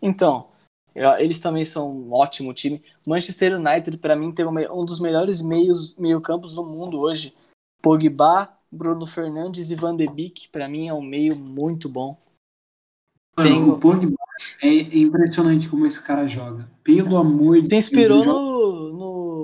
Então, 0.00 0.51
eles 0.94 1.38
também 1.40 1.64
são 1.64 1.90
um 1.90 2.12
ótimo 2.12 2.52
time. 2.52 2.82
Manchester 3.06 3.58
United, 3.58 3.96
pra 3.98 4.14
mim, 4.16 4.32
tem 4.32 4.44
um 4.46 4.84
dos 4.84 5.00
melhores 5.00 5.40
meios, 5.40 5.96
meio-campos 5.96 6.54
do 6.54 6.64
mundo 6.64 6.98
hoje. 7.00 7.34
Pogba, 7.82 8.48
Bruno 8.70 9.06
Fernandes 9.06 9.70
e 9.70 9.74
Van 9.74 9.96
de 9.96 10.06
Beek, 10.08 10.48
pra 10.50 10.68
mim 10.68 10.88
é 10.88 10.94
um 10.94 11.02
meio 11.02 11.34
muito 11.36 11.88
bom. 11.88 12.16
Mano, 13.36 13.48
Tem- 13.50 13.62
o 13.70 13.78
Pogba 13.78 14.14
é 14.62 14.68
impressionante 14.98 15.68
como 15.68 15.86
esse 15.86 16.04
cara 16.04 16.26
joga. 16.28 16.70
Pelo 16.84 17.16
amor 17.16 17.60
de 17.62 17.68
Você 17.70 17.76
inspirou 17.76 18.22
Deus. 18.22 18.26
ele 18.26 18.34
joga- 18.34 18.92
no, 18.92 18.92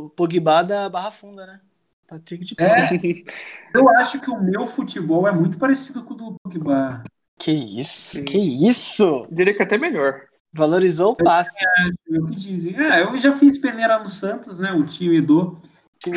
no 0.04 0.10
Pogba 0.10 0.62
da 0.62 0.88
Barra 0.88 1.10
Funda, 1.10 1.46
né? 1.46 1.60
Patrick 2.06 2.44
de 2.44 2.54
É, 2.58 2.88
eu 3.74 3.88
acho 3.96 4.20
que 4.20 4.30
o 4.30 4.40
meu 4.40 4.66
futebol 4.66 5.26
é 5.28 5.32
muito 5.32 5.58
parecido 5.58 6.02
com 6.04 6.14
o 6.14 6.16
do 6.16 6.34
Pogba. 6.42 7.02
Que 7.38 7.52
isso, 7.52 8.16
Sim. 8.16 8.24
que 8.24 8.38
isso! 8.38 9.26
Diria 9.30 9.54
que 9.54 9.62
até 9.62 9.78
melhor. 9.78 10.27
Valorizou 10.52 11.12
o 11.12 11.16
passe. 11.16 11.56
É 11.64 12.18
o 12.18 12.26
dizem. 12.26 12.76
Ah, 12.76 13.00
eu 13.00 13.16
já 13.18 13.36
fiz 13.36 13.58
peneira 13.58 13.98
no 13.98 14.08
Santos, 14.08 14.58
né? 14.60 14.72
O 14.72 14.84
time 14.84 15.20
do. 15.20 15.60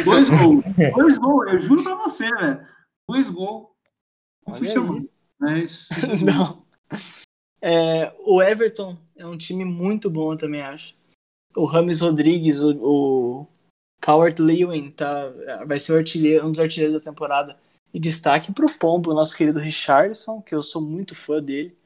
Dois 0.06 0.30
gols. 0.30 0.64
Dois 0.96 1.18
gols, 1.18 1.52
eu 1.52 1.60
juro 1.60 1.84
pra 1.84 1.96
você, 1.96 2.30
velho. 2.30 2.66
Dois 3.10 3.30
gols. 3.30 3.68
Não 4.48 4.54
fui 4.54 4.68
chamando. 4.68 5.10
Mas. 5.40 5.88
Não. 6.24 6.64
É, 7.62 8.14
o 8.26 8.42
Everton 8.42 8.98
é 9.16 9.26
um 9.26 9.38
time 9.38 9.64
muito 9.66 10.10
bom, 10.10 10.34
eu 10.34 10.38
também 10.38 10.62
acho. 10.62 10.96
O 11.56 11.66
Rames 11.66 12.02
Rodrigues, 12.02 12.62
o, 12.62 12.72
o 12.82 13.48
Cowart 14.02 14.40
Lewin 14.40 14.92
tá, 14.92 15.30
vai 15.66 15.78
ser 15.78 15.98
artilheiro, 15.98 16.48
um 16.48 16.52
dos 16.52 16.60
artilheiros 16.60 16.96
da 16.96 17.04
temporada. 17.04 17.58
E 17.94 18.00
destaque 18.00 18.54
pro 18.54 18.72
Pombo, 18.80 19.14
nosso 19.14 19.36
querido 19.36 19.60
Richardson, 19.60 20.42
que 20.42 20.56
eu 20.56 20.62
sou 20.62 20.82
muito 20.82 21.14
fã 21.14 21.44
dele. 21.44 21.78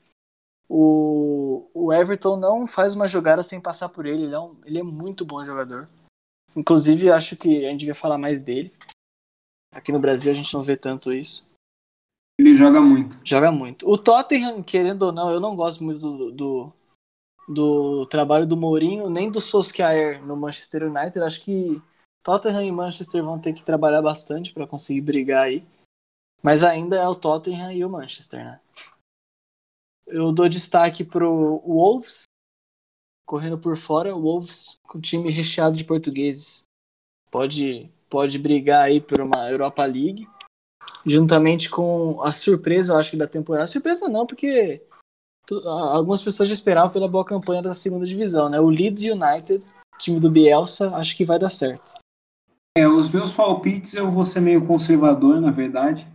O, 0.67 1.69
o 1.73 1.93
Everton 1.93 2.37
não 2.37 2.65
faz 2.65 2.95
uma 2.95 3.07
jogada 3.07 3.43
sem 3.43 3.61
passar 3.61 3.89
por 3.89 4.05
ele, 4.05 4.23
ele 4.23 4.35
é, 4.35 4.39
um- 4.39 4.55
ele 4.65 4.79
é 4.79 4.83
muito 4.83 5.23
bom 5.25 5.43
jogador. 5.43 5.87
Inclusive, 6.55 7.09
acho 7.11 7.35
que 7.35 7.65
a 7.65 7.69
gente 7.69 7.81
devia 7.81 7.95
falar 7.95 8.17
mais 8.17 8.39
dele. 8.39 8.73
Aqui 9.71 9.91
no 9.91 9.99
Brasil 9.99 10.31
a 10.31 10.35
gente 10.35 10.53
não 10.53 10.63
vê 10.63 10.77
tanto 10.77 11.11
isso. 11.13 11.45
Ele 12.39 12.55
joga 12.55 12.81
muito. 12.81 13.19
Joga 13.23 13.51
muito. 13.51 13.89
O 13.89 13.97
Tottenham, 13.97 14.63
querendo 14.63 15.03
ou 15.03 15.11
não, 15.11 15.29
eu 15.29 15.39
não 15.39 15.55
gosto 15.55 15.83
muito 15.83 15.99
do, 15.99 16.31
do, 16.31 16.73
do 17.47 18.05
trabalho 18.07 18.45
do 18.47 18.57
Mourinho, 18.57 19.09
nem 19.09 19.29
do 19.29 19.39
Solskjaer 19.39 20.25
no 20.25 20.35
Manchester 20.35 20.83
United. 20.83 21.19
Acho 21.19 21.43
que 21.43 21.81
Tottenham 22.23 22.63
e 22.63 22.71
Manchester 22.71 23.23
vão 23.23 23.39
ter 23.39 23.53
que 23.53 23.63
trabalhar 23.63 24.01
bastante 24.01 24.53
para 24.53 24.67
conseguir 24.67 25.01
brigar 25.01 25.43
aí. 25.45 25.63
Mas 26.41 26.63
ainda 26.63 26.95
é 26.97 27.07
o 27.07 27.15
Tottenham 27.15 27.71
e 27.71 27.83
o 27.83 27.89
Manchester, 27.89 28.43
né? 28.43 28.59
Eu 30.07 30.31
dou 30.31 30.47
destaque 30.47 31.03
pro 31.03 31.61
Wolves, 31.65 32.23
correndo 33.25 33.57
por 33.57 33.75
fora. 33.77 34.15
O 34.15 34.21
Wolves 34.21 34.79
com 34.83 34.99
time 34.99 35.31
recheado 35.31 35.75
de 35.75 35.83
portugueses. 35.83 36.63
Pode, 37.31 37.89
pode 38.09 38.37
brigar 38.37 38.83
aí 38.83 39.01
por 39.01 39.19
uma 39.19 39.49
Europa 39.49 39.83
League 39.85 40.27
juntamente 41.05 41.69
com 41.69 42.21
a 42.23 42.33
surpresa, 42.33 42.93
eu 42.93 42.97
acho 42.97 43.11
que 43.11 43.17
da 43.17 43.27
temporada. 43.27 43.67
Surpresa 43.67 44.09
não, 44.09 44.25
porque 44.25 44.81
algumas 45.65 46.21
pessoas 46.21 46.49
já 46.49 46.53
esperavam 46.53 46.91
pela 46.91 47.07
boa 47.07 47.23
campanha 47.23 47.61
da 47.61 47.73
segunda 47.73 48.05
divisão, 48.05 48.49
né? 48.49 48.59
O 48.59 48.69
Leeds 48.69 49.03
United, 49.03 49.63
time 49.99 50.19
do 50.19 50.31
Bielsa, 50.31 50.95
acho 50.95 51.15
que 51.15 51.23
vai 51.23 51.37
dar 51.37 51.49
certo. 51.49 51.93
É, 52.77 52.87
os 52.87 53.09
meus 53.09 53.33
palpites 53.33 53.93
eu 53.93 54.09
vou 54.09 54.25
ser 54.25 54.41
meio 54.41 54.65
conservador, 54.65 55.39
na 55.39 55.51
verdade. 55.51 56.05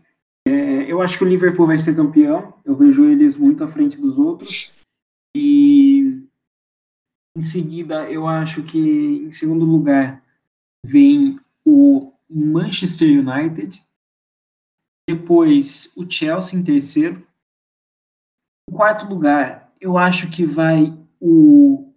É, 0.51 0.91
eu 0.91 1.01
acho 1.01 1.17
que 1.17 1.23
o 1.23 1.29
Liverpool 1.29 1.69
vai 1.69 1.79
ser 1.79 1.95
campeão. 1.95 2.61
Eu 2.65 2.75
vejo 2.75 3.05
eles 3.05 3.37
muito 3.37 3.63
à 3.63 3.69
frente 3.69 3.97
dos 3.97 4.19
outros. 4.19 4.73
E 5.37 6.27
em 7.37 7.41
seguida, 7.41 8.11
eu 8.11 8.27
acho 8.27 8.65
que 8.65 8.79
em 8.79 9.31
segundo 9.31 9.65
lugar 9.65 10.25
vem 10.85 11.39
o 11.65 12.13
Manchester 12.29 13.09
United. 13.09 13.81
Depois 15.09 15.97
o 15.97 16.11
Chelsea 16.11 16.59
em 16.59 16.65
terceiro. 16.65 17.25
Em 18.69 18.75
quarto 18.75 19.07
lugar, 19.07 19.73
eu 19.81 19.97
acho 19.97 20.33
que 20.33 20.45
vai 20.45 20.93
o 21.21 21.95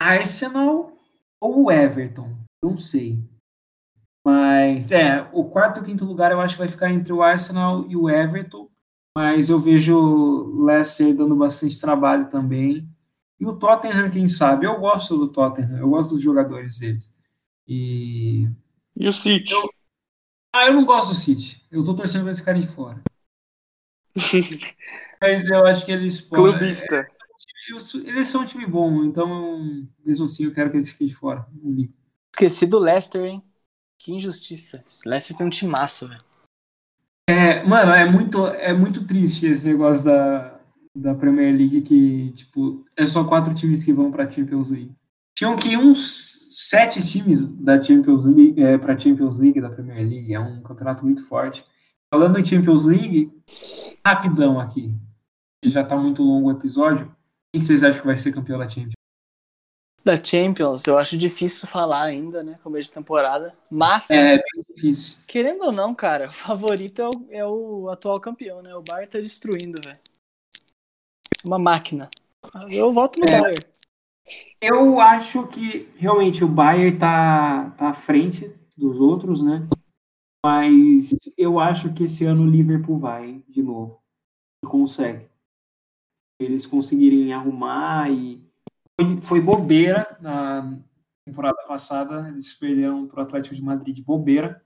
Arsenal 0.00 0.96
ou 1.42 1.64
o 1.64 1.72
Everton. 1.72 2.36
Não 2.62 2.76
sei. 2.76 3.18
Mas, 4.24 4.92
é, 4.92 5.28
o 5.32 5.44
quarto 5.44 5.80
e 5.80 5.82
o 5.82 5.84
quinto 5.84 6.04
lugar 6.04 6.30
eu 6.30 6.40
acho 6.40 6.54
que 6.54 6.60
vai 6.60 6.68
ficar 6.68 6.90
entre 6.90 7.12
o 7.12 7.22
Arsenal 7.22 7.86
e 7.88 7.96
o 7.96 8.08
Everton. 8.08 8.68
Mas 9.16 9.50
eu 9.50 9.58
vejo 9.58 9.96
o 9.96 10.64
Leicester 10.64 11.14
dando 11.14 11.34
bastante 11.34 11.80
trabalho 11.80 12.28
também. 12.28 12.88
E 13.38 13.46
o 13.46 13.56
Tottenham, 13.56 14.10
quem 14.10 14.28
sabe? 14.28 14.66
Eu 14.66 14.78
gosto 14.78 15.16
do 15.16 15.28
Tottenham, 15.28 15.78
eu 15.78 15.88
gosto 15.88 16.10
dos 16.10 16.22
jogadores 16.22 16.78
deles. 16.78 17.14
E. 17.66 18.48
E 18.96 19.08
o 19.08 19.12
City? 19.12 19.54
Ah, 20.54 20.66
eu 20.66 20.74
não 20.74 20.84
gosto 20.84 21.10
do 21.10 21.14
City. 21.14 21.64
Eu 21.70 21.82
tô 21.82 21.94
torcendo 21.94 22.22
pra 22.22 22.32
esse 22.32 22.44
cara 22.44 22.58
de 22.58 22.66
fora. 22.66 23.02
Mas 25.20 25.48
eu 25.48 25.64
acho 25.66 25.86
que 25.86 25.92
eles 25.92 26.20
podem. 26.20 26.52
Clubista. 26.52 27.08
Eles 28.04 28.28
são 28.28 28.42
um 28.42 28.46
time 28.46 28.66
bom, 28.66 29.04
então, 29.04 29.86
mesmo 30.04 30.24
assim, 30.24 30.44
eu 30.44 30.52
quero 30.52 30.70
que 30.70 30.76
eles 30.76 30.90
fiquem 30.90 31.06
de 31.06 31.14
fora. 31.14 31.46
Esqueci 32.34 32.66
do 32.66 32.78
Leicester, 32.78 33.24
hein? 33.24 33.42
Que 34.00 34.12
injustiça. 34.12 34.82
Leicester 35.04 35.36
tem 35.36 35.46
um 35.46 35.50
timaço, 35.50 36.08
velho. 36.08 36.24
É, 37.28 37.62
mano, 37.64 37.92
é 37.92 38.06
muito, 38.06 38.46
é 38.46 38.72
muito 38.72 39.06
triste 39.06 39.44
esse 39.44 39.68
negócio 39.68 40.06
da, 40.06 40.58
da 40.96 41.14
Premier 41.14 41.54
League 41.54 41.82
que, 41.82 42.32
tipo, 42.32 42.86
é 42.96 43.04
só 43.04 43.24
quatro 43.24 43.54
times 43.54 43.84
que 43.84 43.92
vão 43.92 44.10
pra 44.10 44.28
Champions 44.28 44.70
League. 44.70 44.96
Tinham 45.36 45.54
que 45.54 45.68
ir 45.68 45.76
uns 45.76 46.48
sete 46.50 47.06
times 47.06 47.50
da 47.50 47.80
Champions 47.80 48.24
League 48.24 48.62
é, 48.62 48.78
pra 48.78 48.98
Champions 48.98 49.38
League 49.38 49.60
da 49.60 49.68
Premier 49.68 50.08
League. 50.08 50.32
É 50.32 50.40
um 50.40 50.62
campeonato 50.62 51.04
muito 51.04 51.22
forte. 51.22 51.62
Falando 52.12 52.38
em 52.38 52.44
Champions 52.44 52.86
League, 52.86 53.30
rapidão 54.04 54.58
aqui. 54.58 54.94
Já 55.62 55.84
tá 55.84 55.94
muito 55.94 56.22
longo 56.22 56.48
o 56.48 56.52
episódio. 56.52 57.14
Quem 57.52 57.60
vocês 57.60 57.84
acham 57.84 58.00
que 58.00 58.06
vai 58.06 58.16
ser 58.16 58.32
campeão 58.32 58.58
da 58.58 58.68
Champions? 58.68 58.94
Da 60.04 60.22
Champions, 60.22 60.86
eu 60.86 60.96
acho 60.98 61.16
difícil 61.18 61.68
falar 61.68 62.02
ainda, 62.04 62.42
né? 62.42 62.58
Começo 62.62 62.88
de 62.90 62.94
temporada. 62.94 63.54
Mas, 63.70 64.08
É 64.10 64.36
bem 64.38 64.64
difícil. 64.74 65.18
querendo 65.26 65.64
ou 65.64 65.72
não, 65.72 65.94
cara, 65.94 66.30
o 66.30 66.32
favorito 66.32 67.02
é 67.02 67.06
o, 67.08 67.12
é 67.30 67.46
o 67.46 67.88
atual 67.90 68.18
campeão, 68.18 68.62
né? 68.62 68.74
O 68.74 68.82
Bayern 68.82 69.10
tá 69.10 69.18
destruindo, 69.20 69.80
velho. 69.84 69.98
Uma 71.44 71.58
máquina. 71.58 72.08
Eu 72.70 72.92
voto 72.92 73.20
no 73.20 73.26
É. 73.26 73.40
Bayern. 73.40 73.66
Eu 74.60 75.00
acho 75.00 75.46
que 75.48 75.88
realmente 75.96 76.44
o 76.44 76.48
Bayern 76.48 76.96
tá, 76.98 77.70
tá 77.76 77.88
à 77.90 77.94
frente 77.94 78.50
dos 78.76 79.00
outros, 79.00 79.42
né? 79.42 79.66
Mas 80.44 81.10
eu 81.36 81.58
acho 81.60 81.92
que 81.92 82.04
esse 82.04 82.24
ano 82.24 82.44
o 82.44 82.50
Liverpool 82.50 82.98
vai 82.98 83.42
de 83.48 83.62
novo. 83.62 84.00
Consegue. 84.64 85.28
Eles 86.40 86.66
conseguirem 86.66 87.34
arrumar 87.34 88.10
e. 88.10 88.40
Foi, 89.22 89.40
bobeira 89.40 90.16
na 90.20 90.78
temporada 91.24 91.56
passada. 91.66 92.28
Eles 92.28 92.54
perderam 92.54 93.06
para 93.06 93.20
o 93.20 93.22
Atlético 93.22 93.54
de 93.54 93.62
Madrid 93.62 93.94
de 93.94 94.02
bobeira. 94.02 94.62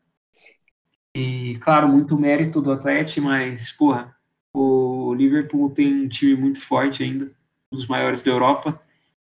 E, 1.16 1.57
claro, 1.59 1.88
muito 1.88 2.18
mérito 2.18 2.61
do 2.61 2.73
Atlético, 2.73 3.27
mas, 3.27 3.70
porra, 3.70 4.16
o 4.53 5.14
Liverpool 5.14 5.70
tem 5.70 6.03
um 6.03 6.09
time 6.09 6.35
muito 6.35 6.61
forte 6.61 7.05
ainda, 7.05 7.27
um 7.70 7.77
dos 7.77 7.87
maiores 7.87 8.23
da 8.23 8.31
Europa. 8.31 8.81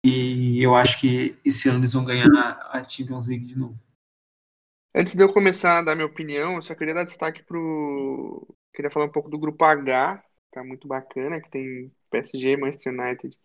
E 0.04 0.62
eu 0.62 0.74
acho 0.74 1.00
que 1.00 1.36
esse 1.44 1.68
ano 1.68 1.80
eles 1.80 1.92
vão 1.92 2.04
ganhar 2.04 2.28
a 2.72 2.84
Champions 2.88 3.28
League 3.28 3.46
de 3.46 3.58
novo. 3.58 3.78
Antes 4.94 5.14
de 5.14 5.22
eu 5.22 5.32
começar 5.32 5.78
a 5.78 5.82
dar 5.82 5.94
minha 5.94 6.06
opinião, 6.06 6.56
eu 6.56 6.62
só 6.62 6.74
queria 6.74 6.94
dar 6.94 7.04
destaque 7.04 7.42
pro. 7.44 8.46
Queria 8.74 8.90
falar 8.90 9.06
um 9.06 9.12
pouco 9.12 9.30
do 9.30 9.38
grupo 9.38 9.64
H, 9.64 10.22
tá 10.50 10.64
muito 10.64 10.88
bacana, 10.88 11.40
que 11.40 11.50
tem 11.50 11.92
PSG, 12.10 12.56
Manchester 12.56 12.92
United 12.92 13.36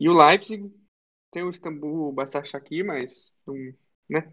e 0.00 0.08
o 0.08 0.12
Leipzig. 0.12 0.72
Tem 1.32 1.42
o 1.42 1.50
Istambul, 1.50 2.10
o 2.10 2.12
Başakşehir, 2.12 2.84
mas 2.84 3.32
não, 3.46 3.54
né? 4.08 4.30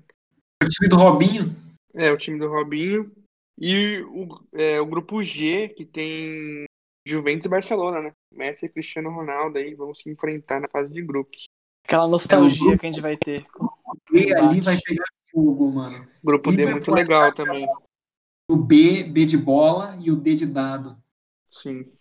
O 0.61 0.67
time 0.67 0.89
do 0.89 0.97
Robinho, 0.97 1.55
É, 1.95 2.11
o 2.11 2.17
time 2.17 2.37
do 2.37 2.49
Robinho. 2.49 3.11
E 3.57 4.01
o, 4.03 4.27
é, 4.53 4.79
o 4.79 4.85
grupo 4.85 5.21
G, 5.21 5.69
que 5.69 5.85
tem 5.85 6.65
Juventus 7.07 7.45
e 7.45 7.49
Barcelona, 7.49 8.01
né? 8.01 8.11
Messi 8.31 8.65
e 8.65 8.69
Cristiano 8.69 9.09
Ronaldo 9.09 9.57
aí 9.57 9.73
vão 9.73 9.95
se 9.95 10.09
enfrentar 10.09 10.59
na 10.59 10.67
fase 10.67 10.91
de 10.93 11.01
grupos. 11.01 11.45
Aquela 11.85 12.07
nostalgia 12.07 12.77
que 12.77 12.85
a 12.85 12.91
gente 12.91 13.01
vai 13.01 13.17
ter. 13.17 13.45
e 14.13 14.33
ali 14.33 14.61
vai 14.61 14.77
pegar 14.79 15.05
fogo, 15.31 15.71
mano. 15.71 16.07
O 16.21 16.25
grupo 16.27 16.51
D 16.51 16.63
é 16.63 16.71
muito 16.71 16.91
legal 16.91 17.33
também. 17.33 17.65
O 18.49 18.57
B, 18.57 19.03
B 19.03 19.25
de 19.25 19.37
bola 19.37 19.97
e 20.01 20.11
o 20.11 20.15
D 20.15 20.35
de 20.35 20.45
dado. 20.45 21.01
Sim. 21.49 21.91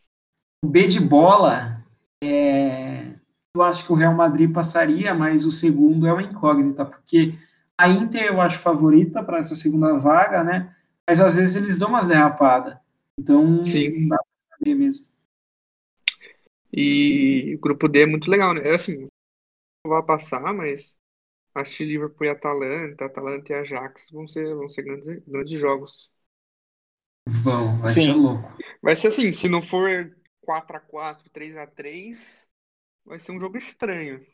O 0.64 0.68
B 0.68 0.86
de 0.88 1.00
bola, 1.00 1.84
é, 2.22 3.14
eu 3.54 3.62
acho 3.62 3.84
que 3.84 3.92
o 3.92 3.96
Real 3.96 4.14
Madrid 4.14 4.52
passaria, 4.52 5.14
mas 5.14 5.44
o 5.44 5.50
segundo 5.50 6.06
é 6.06 6.12
uma 6.12 6.22
incógnita, 6.22 6.84
porque 6.84 7.38
a 7.76 7.88
Inter 7.88 8.24
eu 8.24 8.40
acho 8.40 8.58
favorita 8.58 9.22
para 9.22 9.38
essa 9.38 9.54
segunda 9.54 9.98
vaga, 9.98 10.44
né? 10.44 10.74
Mas 11.06 11.20
às 11.20 11.36
vezes 11.36 11.56
eles 11.56 11.78
dão 11.78 11.88
umas 11.88 12.08
derrapadas. 12.08 12.76
Então, 13.18 13.62
Sim. 13.64 14.02
não 14.02 14.08
dá 14.08 14.16
pra 14.16 14.58
saber 14.58 14.74
mesmo. 14.74 15.06
E 16.72 17.54
o 17.56 17.60
grupo 17.60 17.88
D 17.88 18.02
é 18.02 18.06
muito 18.06 18.30
legal, 18.30 18.54
né? 18.54 18.60
É 18.68 18.74
assim, 18.74 19.08
não 19.84 19.90
vai 19.92 20.02
passar, 20.02 20.52
mas 20.52 20.98
acho 21.54 21.78
que 21.78 21.84
Liverpool 21.84 22.26
e 22.26 22.30
Atalanta, 22.30 23.06
Atalanta 23.06 23.52
e 23.52 23.56
Ajax 23.56 24.10
vão 24.10 24.28
ser, 24.28 24.54
vão 24.54 24.68
ser 24.68 24.82
grandes, 24.82 25.22
grandes 25.26 25.58
jogos. 25.58 26.10
Vão, 27.26 27.78
vai 27.80 27.88
Sim. 27.90 28.02
ser 28.02 28.12
louco. 28.12 28.48
Vai 28.82 28.96
ser 28.96 29.08
assim, 29.08 29.32
se 29.32 29.48
não 29.48 29.62
for 29.62 30.16
4x4, 30.40 31.30
3x3, 31.30 32.47
vai 33.08 33.18
ser 33.18 33.32
um 33.32 33.40
jogo 33.40 33.56
estranho. 33.56 34.24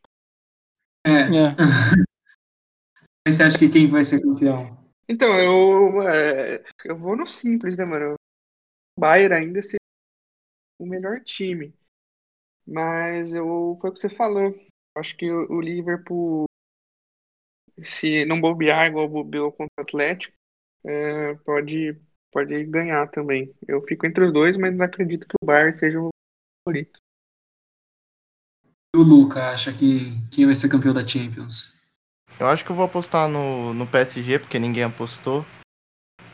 É. 1.06 1.10
É. 1.10 1.56
Mas 3.26 3.36
você 3.36 3.44
acha 3.44 3.58
que 3.58 3.68
quem 3.68 3.88
vai 3.88 4.04
ser 4.04 4.20
campeão? 4.20 4.76
Então, 5.08 5.28
eu, 5.38 6.02
é, 6.02 6.62
eu 6.84 6.98
vou 6.98 7.16
no 7.16 7.26
simples, 7.26 7.76
né, 7.76 7.84
mano? 7.84 8.14
O 8.96 9.00
Bayern 9.00 9.34
ainda 9.34 9.62
ser 9.62 9.76
o 10.78 10.86
melhor 10.86 11.20
time. 11.20 11.74
Mas 12.66 13.32
eu, 13.32 13.76
foi 13.80 13.90
o 13.90 13.92
que 13.92 14.00
você 14.00 14.08
falou. 14.08 14.54
Acho 14.96 15.16
que 15.16 15.30
o, 15.30 15.50
o 15.52 15.60
Liverpool, 15.60 16.46
se 17.82 18.24
não 18.24 18.40
bobear 18.40 18.86
igual 18.86 19.08
bobeou 19.08 19.52
contra 19.52 19.72
o 19.78 19.82
Atlético, 19.82 20.36
é, 20.84 21.34
pode, 21.36 21.98
pode 22.32 22.64
ganhar 22.64 23.10
também. 23.10 23.54
Eu 23.66 23.82
fico 23.82 24.06
entre 24.06 24.24
os 24.24 24.32
dois, 24.32 24.56
mas 24.56 24.74
não 24.74 24.84
acredito 24.84 25.26
que 25.26 25.34
o 25.42 25.46
Bayern 25.46 25.76
seja 25.76 26.00
o 26.00 26.10
favorito. 26.66 27.03
E 28.94 28.96
o 28.96 29.02
Luca 29.02 29.50
acha 29.50 29.72
que 29.72 30.16
quem 30.30 30.46
vai 30.46 30.54
ser 30.54 30.68
campeão 30.68 30.94
da 30.94 31.04
Champions? 31.04 31.74
Eu 32.38 32.46
acho 32.46 32.64
que 32.64 32.70
eu 32.70 32.76
vou 32.76 32.84
apostar 32.84 33.28
no, 33.28 33.74
no 33.74 33.88
PSG, 33.88 34.38
porque 34.38 34.56
ninguém 34.56 34.84
apostou. 34.84 35.44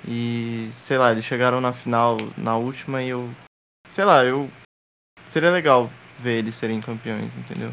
E, 0.07 0.69
sei 0.71 0.99
lá, 0.99 1.11
eles 1.11 1.25
chegaram 1.25 1.59
na 1.59 1.73
final 1.73 2.19
na 2.37 2.59
última 2.59 3.03
e 3.03 3.09
eu. 3.09 3.31
Sei 3.89 4.05
lá, 4.05 4.23
eu. 4.27 4.51
Seria 5.25 5.51
legal 5.51 5.91
ver 6.19 6.37
eles 6.37 6.55
serem 6.55 6.83
campeões, 6.83 7.33
entendeu? 7.35 7.71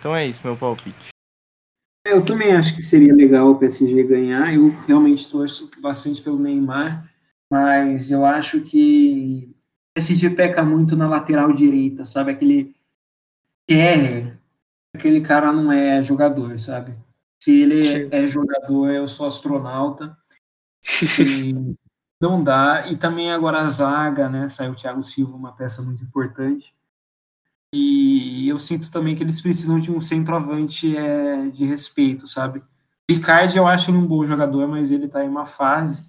Então 0.00 0.16
é 0.16 0.26
isso, 0.26 0.44
meu 0.44 0.56
palpite. 0.56 1.10
Eu 2.04 2.24
também 2.24 2.50
acho 2.50 2.74
que 2.74 2.82
seria 2.82 3.14
legal 3.14 3.52
o 3.52 3.58
PSG 3.60 4.02
ganhar. 4.02 4.52
Eu 4.52 4.70
realmente 4.88 5.30
torço 5.30 5.70
bastante 5.80 6.20
pelo 6.20 6.40
Neymar, 6.40 7.08
mas 7.48 8.10
eu 8.10 8.26
acho 8.26 8.60
que 8.60 9.48
o 9.52 9.94
PSG 9.94 10.30
peca 10.30 10.64
muito 10.64 10.96
na 10.96 11.08
lateral 11.08 11.52
direita, 11.52 12.04
sabe? 12.04 12.32
Aquele 12.32 12.74
Kerrer, 13.70 14.36
aquele 14.92 15.20
cara 15.20 15.52
não 15.52 15.70
é 15.70 16.02
jogador, 16.02 16.58
sabe? 16.58 16.92
Se 17.40 17.62
ele 17.62 17.84
Sim. 17.84 18.08
é 18.10 18.26
jogador, 18.26 18.90
eu 18.90 19.06
sou 19.06 19.28
astronauta. 19.28 20.18
Não 22.20 22.42
dá. 22.42 22.88
E 22.88 22.96
também 22.96 23.30
agora 23.30 23.60
a 23.60 23.68
zaga, 23.68 24.28
né? 24.28 24.48
Saiu 24.48 24.72
o 24.72 24.74
Thiago 24.74 25.04
Silva, 25.04 25.36
uma 25.36 25.54
peça 25.54 25.82
muito 25.82 26.02
importante. 26.02 26.74
E 27.72 28.48
eu 28.48 28.58
sinto 28.58 28.90
também 28.90 29.14
que 29.14 29.22
eles 29.22 29.40
precisam 29.40 29.78
de 29.78 29.92
um 29.92 30.00
centroavante 30.00 30.96
é, 30.96 31.48
de 31.50 31.64
respeito, 31.64 32.26
sabe? 32.26 32.64
Ricardo 33.08 33.56
eu 33.56 33.68
acho 33.68 33.92
ele 33.92 33.98
um 33.98 34.06
bom 34.06 34.24
jogador, 34.26 34.66
mas 34.66 34.90
ele 34.90 35.06
tá 35.06 35.24
em 35.24 35.28
uma 35.28 35.46
fase. 35.46 36.08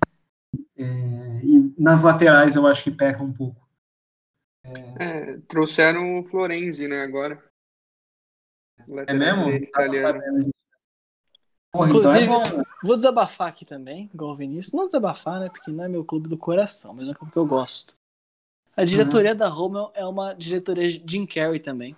é, 0.76 1.42
e 1.44 1.74
nas 1.78 2.02
laterais 2.02 2.56
eu 2.56 2.66
acho 2.66 2.84
que 2.84 2.92
peca 2.92 3.22
um 3.22 3.32
pouco. 3.32 3.62
É, 5.00 5.38
trouxeram 5.48 6.20
o 6.20 6.24
Florenzi, 6.24 6.88
né, 6.88 7.04
agora. 7.04 7.51
É 9.08 9.14
mesmo? 9.14 9.44
Tava 9.44 9.56
italiano. 9.56 10.20
disso. 10.40 10.50
Porra, 11.74 11.90
então 11.90 12.14
é 12.14 12.24
Inclusive, 12.24 12.56
bom. 12.58 12.64
vou 12.84 12.96
desabafar 12.98 13.48
aqui 13.48 13.64
também, 13.64 14.10
igual 14.14 14.32
o 14.32 14.36
Vinícius. 14.36 14.74
Não 14.74 14.86
desabafar, 14.86 15.40
né? 15.40 15.50
Porque 15.50 15.72
não 15.72 15.84
é 15.84 15.88
meu 15.88 16.04
clube 16.04 16.28
do 16.28 16.38
coração, 16.38 16.94
mas 16.94 17.08
é 17.08 17.12
um 17.12 17.14
clube 17.14 17.32
que 17.32 17.40
eu 17.40 17.46
gosto. 17.46 17.94
A 18.76 18.84
diretoria 18.84 19.34
da 19.36 19.48
Roma 19.48 19.90
é 19.94 20.06
uma 20.06 20.34
diretoria 20.34 20.88
de 20.88 21.04
Jim 21.10 21.26
Carrey 21.26 21.60
também. 21.60 21.96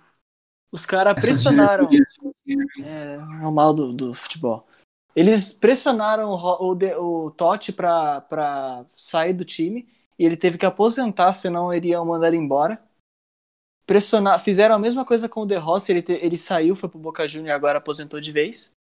Os 0.70 0.84
caras 0.86 1.14
pressionaram. 1.14 1.86
diretorias- 1.88 2.68
É 2.84 3.16
normal 3.16 3.74
do, 3.74 3.92
do 3.92 4.14
futebol. 4.14 4.66
Eles 5.14 5.52
pressionaram 5.52 6.30
o, 6.30 6.72
o, 6.72 7.26
o 7.26 7.30
Totti 7.30 7.72
pra, 7.72 8.20
pra 8.22 8.84
sair 8.96 9.32
do 9.32 9.44
time 9.44 9.88
e 10.18 10.24
ele 10.24 10.36
teve 10.36 10.58
que 10.58 10.66
aposentar, 10.66 11.32
senão 11.32 11.72
iriam 11.72 12.04
mandar 12.04 12.28
ele 12.28 12.36
embora. 12.36 12.80
Pressionar, 13.86 14.40
fizeram 14.40 14.74
a 14.74 14.78
mesma 14.78 15.04
coisa 15.04 15.28
com 15.28 15.42
o 15.42 15.46
De 15.46 15.56
Rossi, 15.56 15.92
ele, 15.92 16.04
ele 16.08 16.36
saiu, 16.36 16.74
foi 16.74 16.88
pro 16.88 16.98
Boca 16.98 17.28
Juniors 17.28 17.54
agora 17.54 17.78
aposentou 17.78 18.20
de 18.20 18.32
vez. 18.32 18.72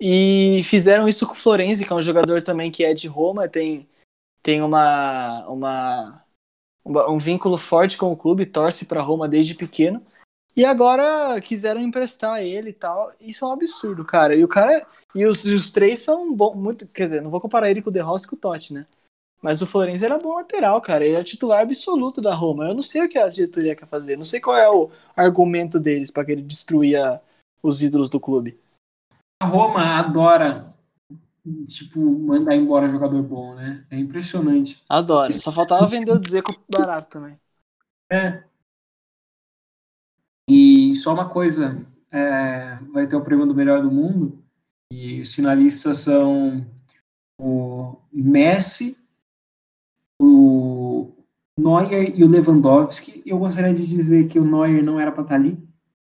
E 0.00 0.62
fizeram 0.64 1.06
isso 1.06 1.26
com 1.26 1.34
o 1.34 1.36
Florenzi, 1.36 1.84
que 1.84 1.92
é 1.92 1.96
um 1.96 2.02
jogador 2.02 2.42
também 2.42 2.70
que 2.70 2.84
é 2.84 2.94
de 2.94 3.06
Roma, 3.06 3.48
tem, 3.48 3.88
tem 4.42 4.62
uma, 4.62 5.46
uma, 5.46 6.24
um 6.84 7.18
vínculo 7.18 7.58
forte 7.58 7.98
com 7.98 8.10
o 8.10 8.16
clube, 8.16 8.46
torce 8.46 8.86
pra 8.86 9.02
Roma 9.02 9.28
desde 9.28 9.54
pequeno. 9.54 10.04
E 10.56 10.64
agora 10.64 11.40
quiseram 11.40 11.80
emprestar 11.80 12.42
ele 12.42 12.70
e 12.70 12.72
tal. 12.72 13.12
Isso 13.20 13.44
é 13.44 13.48
um 13.48 13.52
absurdo, 13.52 14.04
cara. 14.04 14.34
E 14.34 14.42
o 14.42 14.48
cara. 14.48 14.86
E 15.14 15.24
os, 15.24 15.44
os 15.44 15.70
três 15.70 16.00
são 16.00 16.34
bom, 16.34 16.54
muito. 16.54 16.86
Quer 16.88 17.04
dizer, 17.04 17.22
não 17.22 17.30
vou 17.30 17.40
comparar 17.40 17.70
ele 17.70 17.82
com 17.82 17.90
o 17.90 17.92
De 17.92 18.00
Rossi 18.00 18.26
e 18.26 18.28
com 18.28 18.36
o 18.36 18.38
Totti, 18.38 18.74
né? 18.74 18.86
Mas 19.42 19.62
o 19.62 19.66
Florenzi 19.66 20.04
era 20.04 20.18
bom 20.18 20.34
lateral, 20.34 20.80
cara. 20.80 21.04
Ele 21.04 21.16
é 21.16 21.24
titular 21.24 21.62
absoluto 21.62 22.20
da 22.20 22.34
Roma. 22.34 22.68
Eu 22.68 22.74
não 22.74 22.82
sei 22.82 23.04
o 23.04 23.08
que 23.08 23.18
a 23.18 23.28
diretoria 23.28 23.74
quer 23.74 23.86
fazer. 23.86 24.16
Não 24.16 24.24
sei 24.24 24.40
qual 24.40 24.56
é 24.56 24.68
o 24.70 24.90
argumento 25.16 25.80
deles 25.80 26.10
para 26.10 26.24
que 26.24 26.32
ele 26.32 26.42
destruía 26.42 27.20
os 27.62 27.82
ídolos 27.82 28.08
do 28.08 28.20
clube. 28.20 28.58
A 29.42 29.46
Roma 29.46 29.98
adora, 29.98 30.74
tipo, 31.64 32.00
mandar 32.00 32.54
embora 32.54 32.88
jogador 32.88 33.22
bom, 33.22 33.54
né? 33.54 33.86
É 33.90 33.98
impressionante. 33.98 34.82
Adora. 34.88 35.30
Só 35.30 35.50
faltava 35.50 35.86
vender 35.86 36.12
o 36.12 36.18
Dzeko 36.18 36.54
barato 36.70 37.08
também. 37.08 37.40
É. 38.12 38.44
E 40.50 40.94
só 40.96 41.14
uma 41.14 41.28
coisa, 41.28 41.80
é, 42.10 42.76
vai 42.92 43.06
ter 43.06 43.16
o 43.16 43.24
prêmio 43.24 43.46
do 43.46 43.54
melhor 43.54 43.80
do 43.80 43.90
mundo 43.90 44.38
e 44.92 45.20
os 45.20 45.34
finalistas 45.34 45.98
são 45.98 46.66
o 47.40 47.96
Messi, 48.12 48.98
o 50.20 51.10
Neuer 51.58 52.12
e 52.14 52.22
o 52.22 52.28
Lewandowski. 52.28 53.22
Eu 53.24 53.38
gostaria 53.38 53.72
de 53.72 53.86
dizer 53.86 54.28
que 54.28 54.38
o 54.38 54.44
Neuer 54.44 54.84
não 54.84 55.00
era 55.00 55.10
para 55.10 55.22
estar 55.22 55.34
tá 55.34 55.40
ali. 55.40 55.58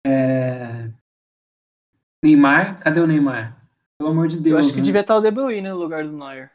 É... 0.05 0.89
Neymar, 2.23 2.79
cadê 2.79 2.99
o 2.99 3.07
Neymar? 3.07 3.57
Pelo 3.97 4.11
amor 4.11 4.27
de 4.27 4.37
Deus. 4.37 4.53
Eu 4.53 4.59
acho 4.59 4.71
que 4.71 4.79
né? 4.79 4.83
devia 4.83 5.01
estar 5.01 5.15
o 5.15 5.21
De 5.21 5.31
Bruyne 5.31 5.69
no 5.69 5.77
lugar 5.77 6.03
do 6.03 6.11
Neuer. 6.11 6.51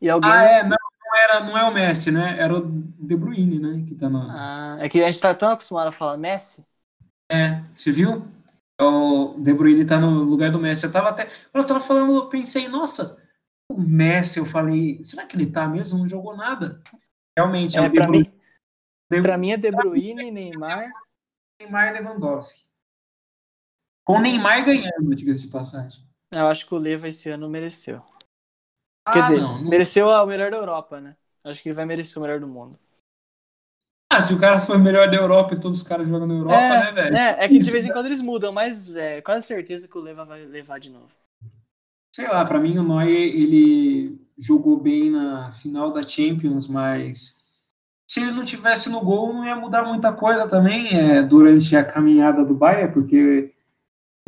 E 0.00 0.10
alguém... 0.10 0.30
Ah, 0.30 0.42
é, 0.42 0.62
não, 0.64 0.70
não, 0.70 1.16
era, 1.16 1.40
não 1.40 1.56
é 1.56 1.64
o 1.64 1.72
Messi, 1.72 2.10
né? 2.10 2.36
Era 2.38 2.58
o 2.58 2.66
De 2.66 3.16
Bruyne, 3.16 3.60
né? 3.60 3.84
Que 3.86 3.94
tá 3.94 4.10
na... 4.10 4.76
Ah, 4.76 4.84
é 4.84 4.88
que 4.88 5.00
a 5.00 5.08
gente 5.08 5.20
tá 5.20 5.32
tão 5.34 5.50
acostumado 5.50 5.88
a 5.88 5.92
falar 5.92 6.16
Messi. 6.16 6.64
É, 7.30 7.62
você 7.72 7.92
viu? 7.92 8.24
O 8.80 9.34
De 9.38 9.54
Bruyne 9.54 9.84
tá 9.84 10.00
no 10.00 10.24
lugar 10.24 10.50
do 10.50 10.58
Messi. 10.58 10.86
Eu 10.86 10.92
tava 10.92 11.10
até. 11.10 11.26
Quando 11.52 11.62
eu 11.62 11.66
tava 11.66 11.80
falando, 11.80 12.14
eu 12.16 12.26
pensei, 12.26 12.66
nossa, 12.66 13.21
o 13.72 13.80
Messi, 13.80 14.38
eu 14.38 14.46
falei, 14.46 15.02
será 15.02 15.26
que 15.26 15.36
ele 15.36 15.50
tá 15.50 15.66
mesmo? 15.66 15.98
Não 15.98 16.06
jogou 16.06 16.36
nada. 16.36 16.82
Realmente, 17.36 17.78
é, 17.78 17.84
é 17.84 17.90
pra, 17.90 18.08
mim, 18.08 18.22
de... 19.10 19.22
pra 19.22 19.38
mim 19.38 19.50
é 19.52 19.56
De 19.56 19.70
Bruyne, 19.70 20.30
Neymar. 20.30 20.90
Neymar 21.60 21.88
e 21.88 21.98
Lewandowski. 21.98 22.68
Com 24.04 24.14
o 24.14 24.20
Neymar 24.20 24.64
ganhando, 24.64 25.14
diga-se 25.14 25.42
de 25.42 25.48
passagem. 25.48 26.04
Eu 26.30 26.46
acho 26.46 26.66
que 26.66 26.74
o 26.74 26.78
Leva 26.78 27.08
esse 27.08 27.28
ano 27.28 27.48
mereceu. 27.48 28.02
Ah, 29.06 29.12
Quer 29.12 29.22
dizer, 29.22 29.40
não, 29.40 29.62
não... 29.62 29.70
mereceu 29.70 30.06
o 30.06 30.26
melhor 30.26 30.50
da 30.50 30.56
Europa, 30.56 31.00
né? 31.00 31.16
Acho 31.44 31.62
que 31.62 31.68
ele 31.68 31.76
vai 31.76 31.84
merecer 31.84 32.18
o 32.18 32.22
melhor 32.22 32.40
do 32.40 32.48
mundo. 32.48 32.78
Ah, 34.12 34.20
se 34.20 34.34
o 34.34 34.38
cara 34.38 34.60
foi 34.60 34.76
o 34.76 34.80
melhor 34.80 35.10
da 35.10 35.16
Europa 35.16 35.54
e 35.54 35.60
todos 35.60 35.80
os 35.80 35.88
caras 35.88 36.06
jogam 36.06 36.26
na 36.26 36.34
Europa, 36.34 36.56
é, 36.56 36.80
né, 36.80 36.92
velho? 36.92 37.16
É, 37.16 37.44
é 37.44 37.48
que 37.48 37.56
Isso, 37.56 37.66
de 37.66 37.72
vez 37.72 37.84
em 37.84 37.88
né? 37.88 37.94
quando 37.94 38.06
eles 38.06 38.20
mudam, 38.20 38.52
mas 38.52 38.94
é, 38.94 39.22
quase 39.22 39.46
certeza 39.46 39.88
que 39.88 39.96
o 39.96 40.02
Leva 40.02 40.24
vai 40.24 40.44
levar 40.44 40.78
de 40.78 40.90
novo. 40.90 41.10
Sei 42.14 42.28
lá, 42.28 42.44
para 42.44 42.60
mim 42.60 42.76
o 42.78 42.82
Neuer, 42.82 43.08
ele 43.08 44.20
jogou 44.38 44.78
bem 44.78 45.10
na 45.10 45.50
final 45.52 45.92
da 45.92 46.02
Champions, 46.02 46.66
mas 46.66 47.42
se 48.06 48.20
ele 48.20 48.32
não 48.32 48.44
tivesse 48.44 48.90
no 48.90 49.00
gol, 49.00 49.32
não 49.32 49.46
ia 49.46 49.56
mudar 49.56 49.84
muita 49.84 50.12
coisa 50.12 50.46
também 50.46 50.88
é, 50.94 51.22
durante 51.22 51.74
a 51.74 51.82
caminhada 51.82 52.44
do 52.44 52.54
Bayern, 52.54 52.92
porque 52.92 53.54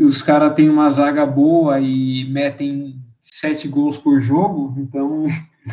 os 0.01 0.23
caras 0.23 0.55
têm 0.55 0.71
uma 0.71 0.89
zaga 0.89 1.27
boa 1.27 1.79
e 1.79 2.25
metem 2.31 2.99
sete 3.21 3.69
gols 3.69 3.99
por 3.99 4.21
jogo, 4.21 4.75
então 4.79 5.27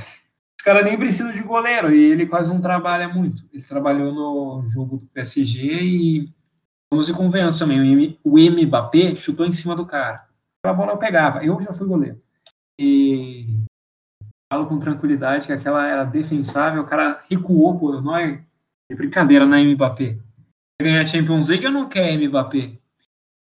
os 0.60 0.64
caras 0.66 0.84
nem 0.84 0.98
precisam 0.98 1.32
de 1.32 1.42
goleiro, 1.42 1.96
e 1.96 2.12
ele 2.12 2.26
quase 2.26 2.50
não 2.50 2.60
trabalha 2.60 3.08
muito. 3.08 3.46
Ele 3.54 3.64
trabalhou 3.64 4.14
no 4.14 4.68
jogo 4.68 4.98
do 4.98 5.06
PSG 5.06 5.82
e, 5.82 6.30
vamos 6.90 7.08
e 7.08 7.14
convenhamos 7.14 7.58
também, 7.58 8.20
o 8.22 8.38
Mbappé 8.38 9.16
chutou 9.16 9.46
em 9.46 9.54
cima 9.54 9.76
do 9.76 9.86
cara. 9.86 10.30
A 10.64 10.74
bola 10.74 10.92
eu 10.92 10.98
pegava, 10.98 11.44
eu 11.44 11.60
já 11.60 11.74
fui 11.74 11.88
goleiro. 11.88 12.22
E 12.80 13.48
falo 14.52 14.68
com 14.68 14.78
tranquilidade 14.80 15.48
que 15.48 15.54
aquela 15.54 15.88
era 15.88 16.04
defensável, 16.04 16.84
o 16.84 16.86
cara 16.86 17.22
recuou 17.30 17.80
por 17.80 18.02
nós. 18.02 18.40
É 18.92 18.96
brincadeira, 18.96 19.46
né, 19.46 19.64
Mbappé? 19.64 20.20
Quer 20.80 20.84
ganhar 20.86 21.08
Champions 21.08 21.48
League 21.48 21.66
ou 21.66 21.72
não 21.72 21.90
quer 21.90 22.18
Mbappé? 22.18 22.78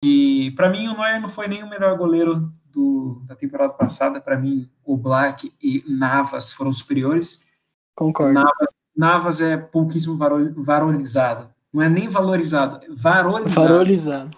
E 0.03 0.53
para 0.57 0.71
mim 0.71 0.89
o 0.89 0.95
Neuer 0.95 1.21
não 1.21 1.29
foi 1.29 1.49
nem 1.49 1.63
o 1.63 1.69
melhor 1.69 1.97
goleiro 1.97 2.51
do, 2.65 3.23
da 3.27 3.37
temporada 3.37 3.73
passada. 3.75 4.21
Para 4.21 4.39
mim, 4.39 4.69
o 4.85 4.97
Black 4.97 5.53
e 5.63 5.85
Navas 5.87 6.53
foram 6.53 6.73
superiores. 6.73 7.47
Concordo. 7.95 8.33
Navas, 8.33 8.79
Navas 8.97 9.41
é 9.41 9.57
pouquíssimo 9.57 10.17
valorizado. 10.17 11.53
Não 11.73 11.83
é 11.83 11.89
nem 11.89 12.09
valorizado, 12.09 12.85
é 12.85 12.89
varorizado. 12.91 13.69
Varorizado. 13.69 14.37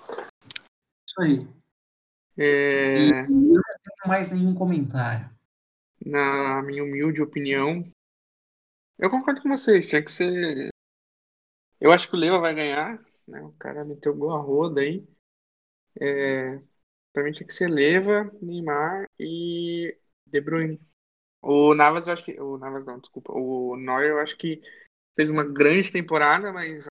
Isso 1.08 1.20
aí. 1.20 1.53
É... 2.36 2.94
E 2.94 3.10
eu 3.10 3.28
não 3.28 3.62
tenho 3.62 4.08
mais 4.08 4.32
nenhum 4.32 4.54
comentário. 4.54 5.30
Na 6.04 6.62
minha 6.62 6.82
humilde 6.82 7.22
opinião, 7.22 7.84
eu 8.98 9.10
concordo 9.10 9.40
com 9.42 9.48
vocês. 9.48 9.86
Tinha 9.86 10.02
que 10.02 10.12
ser. 10.12 10.68
Eu 11.80 11.92
acho 11.92 12.08
que 12.08 12.16
o 12.16 12.18
Leva 12.18 12.38
vai 12.38 12.54
ganhar. 12.54 13.02
Né? 13.26 13.40
O 13.42 13.52
cara 13.52 13.84
meteu 13.84 14.14
gol 14.14 14.32
a 14.32 14.38
roda 14.38 14.80
aí. 14.80 15.06
É... 16.00 16.60
Pra 17.12 17.22
mim 17.22 17.32
tinha 17.32 17.46
que 17.46 17.54
ser 17.54 17.68
Leva, 17.70 18.30
Neymar 18.42 19.08
e 19.18 19.96
De 20.26 20.40
Bruyne. 20.40 20.80
O 21.40 21.74
Navas, 21.74 22.06
eu 22.06 22.12
acho 22.12 22.24
que. 22.24 22.40
O 22.40 22.58
Navas 22.58 22.84
não, 22.84 22.98
desculpa. 22.98 23.32
O 23.32 23.76
Neuer, 23.76 24.10
eu 24.10 24.18
acho 24.18 24.36
que 24.36 24.60
fez 25.14 25.28
uma 25.28 25.44
grande 25.44 25.92
temporada, 25.92 26.52
mas 26.52 26.86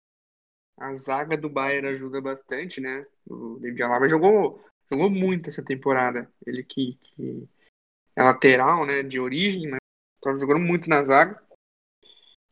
a 0.78 0.94
zaga 0.94 1.36
do 1.36 1.48
Bayern 1.48 1.88
ajuda 1.88 2.20
bastante, 2.20 2.80
né? 2.80 3.06
O 3.26 3.58
David 3.58 3.82
Alaba 3.82 4.08
jogou, 4.08 4.62
jogou 4.90 5.10
muito 5.10 5.48
essa 5.48 5.62
temporada. 5.62 6.30
Ele 6.46 6.62
que, 6.62 6.98
que 7.02 7.48
é 8.16 8.22
lateral, 8.22 8.86
né? 8.86 9.02
De 9.02 9.20
origem, 9.20 9.68
mas 9.68 9.80
Tava 10.20 10.38
jogando 10.38 10.60
muito 10.60 10.88
na 10.88 11.02
zaga. 11.02 11.42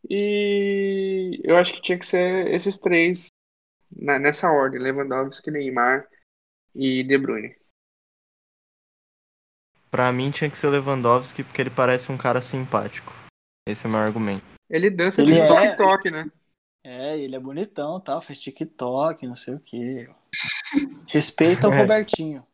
E 0.09 1.41
eu 1.45 1.57
acho 1.57 1.75
que 1.75 1.83
tinha 1.83 1.99
que 1.99 2.07
ser 2.07 2.47
esses 2.49 2.79
três 2.79 3.27
nessa 3.91 4.51
ordem: 4.51 4.81
Lewandowski, 4.81 5.51
Neymar 5.51 6.09
e 6.75 7.05
De 7.05 7.19
Bruyne. 7.19 7.57
Pra 9.91 10.13
mim 10.13 10.31
tinha 10.31 10.51
que 10.51 10.57
ser 10.57 10.69
o 10.69 10.71
Lewandowski 10.71 11.45
porque 11.45 11.61
ele 11.61 11.71
parece 11.71 12.11
um 12.11 12.17
cara 12.17 12.41
simpático. 12.41 13.13
Esse 13.67 13.87
é 13.87 13.89
o 13.89 13.93
meu 13.93 14.01
argumento. 14.01 14.45
Ele 14.71 14.91
dança 14.91 15.21
ele 15.21 15.33
de 15.33 15.41
é... 15.41 15.77
toque, 15.77 16.11
né? 16.11 16.31
É, 16.85 17.19
ele 17.19 17.37
é 17.37 17.41
bonitão, 17.41 18.01
tal, 18.01 18.23
faz 18.23 18.41
TikTok, 18.41 19.27
não 19.27 19.35
sei 19.35 19.55
o 19.55 19.61
que. 19.61 20.09
Respeita 21.09 21.69
o 21.69 21.73
é. 21.73 21.81
Robertinho. 21.81 22.47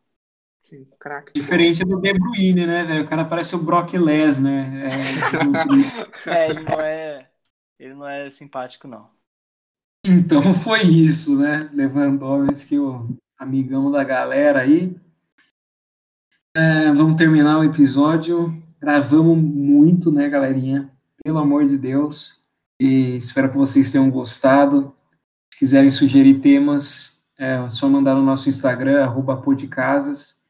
Sim, 0.63 0.87
craque. 0.99 1.33
Diferente 1.33 1.83
do 1.83 2.01
De 2.01 2.11
Bruyne, 2.13 2.65
né, 2.65 2.83
velho? 2.83 3.03
O 3.03 3.07
cara 3.07 3.23
parece 3.23 3.55
o 3.55 3.59
Brock 3.59 3.93
Lesnar. 3.93 4.65
É, 4.75 4.97
é, 6.25 6.49
ele 6.49 6.63
não 6.63 6.81
é. 6.81 7.29
Ele 7.77 7.93
não 7.93 8.07
é 8.07 8.31
simpático, 8.31 8.87
não. 8.87 9.07
Então 10.03 10.41
foi 10.53 10.81
isso, 10.83 11.37
né? 11.37 11.69
Lewandowski, 11.73 12.79
o 12.79 13.15
amigão 13.37 13.91
da 13.91 14.03
galera 14.03 14.61
aí. 14.61 14.95
É, 16.55 16.91
vamos 16.93 17.15
terminar 17.15 17.59
o 17.59 17.63
episódio. 17.63 18.63
Gravamos 18.79 19.37
muito, 19.37 20.11
né, 20.11 20.29
galerinha? 20.29 20.91
Pelo 21.23 21.37
amor 21.39 21.67
de 21.67 21.77
Deus. 21.77 22.39
E 22.79 23.17
espero 23.17 23.51
que 23.51 23.57
vocês 23.57 23.91
tenham 23.91 24.09
gostado. 24.09 24.95
Se 25.53 25.59
quiserem 25.59 25.91
sugerir 25.91 26.39
temas, 26.39 27.14
é 27.37 27.69
só 27.69 27.87
mandar 27.87 28.15
no 28.15 28.23
nosso 28.23 28.49
Instagram, 28.49 29.03
arroba 29.03 29.37
podcasas. 29.37 30.41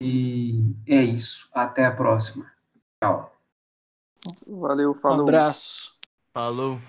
E 0.00 0.74
é 0.86 1.02
isso. 1.02 1.48
Até 1.54 1.84
a 1.84 1.92
próxima. 1.92 2.50
Tchau. 3.02 3.32
Valeu, 4.46 4.94
falou. 4.94 5.18
Um 5.18 5.22
abraço. 5.22 5.92
Falou. 6.32 6.80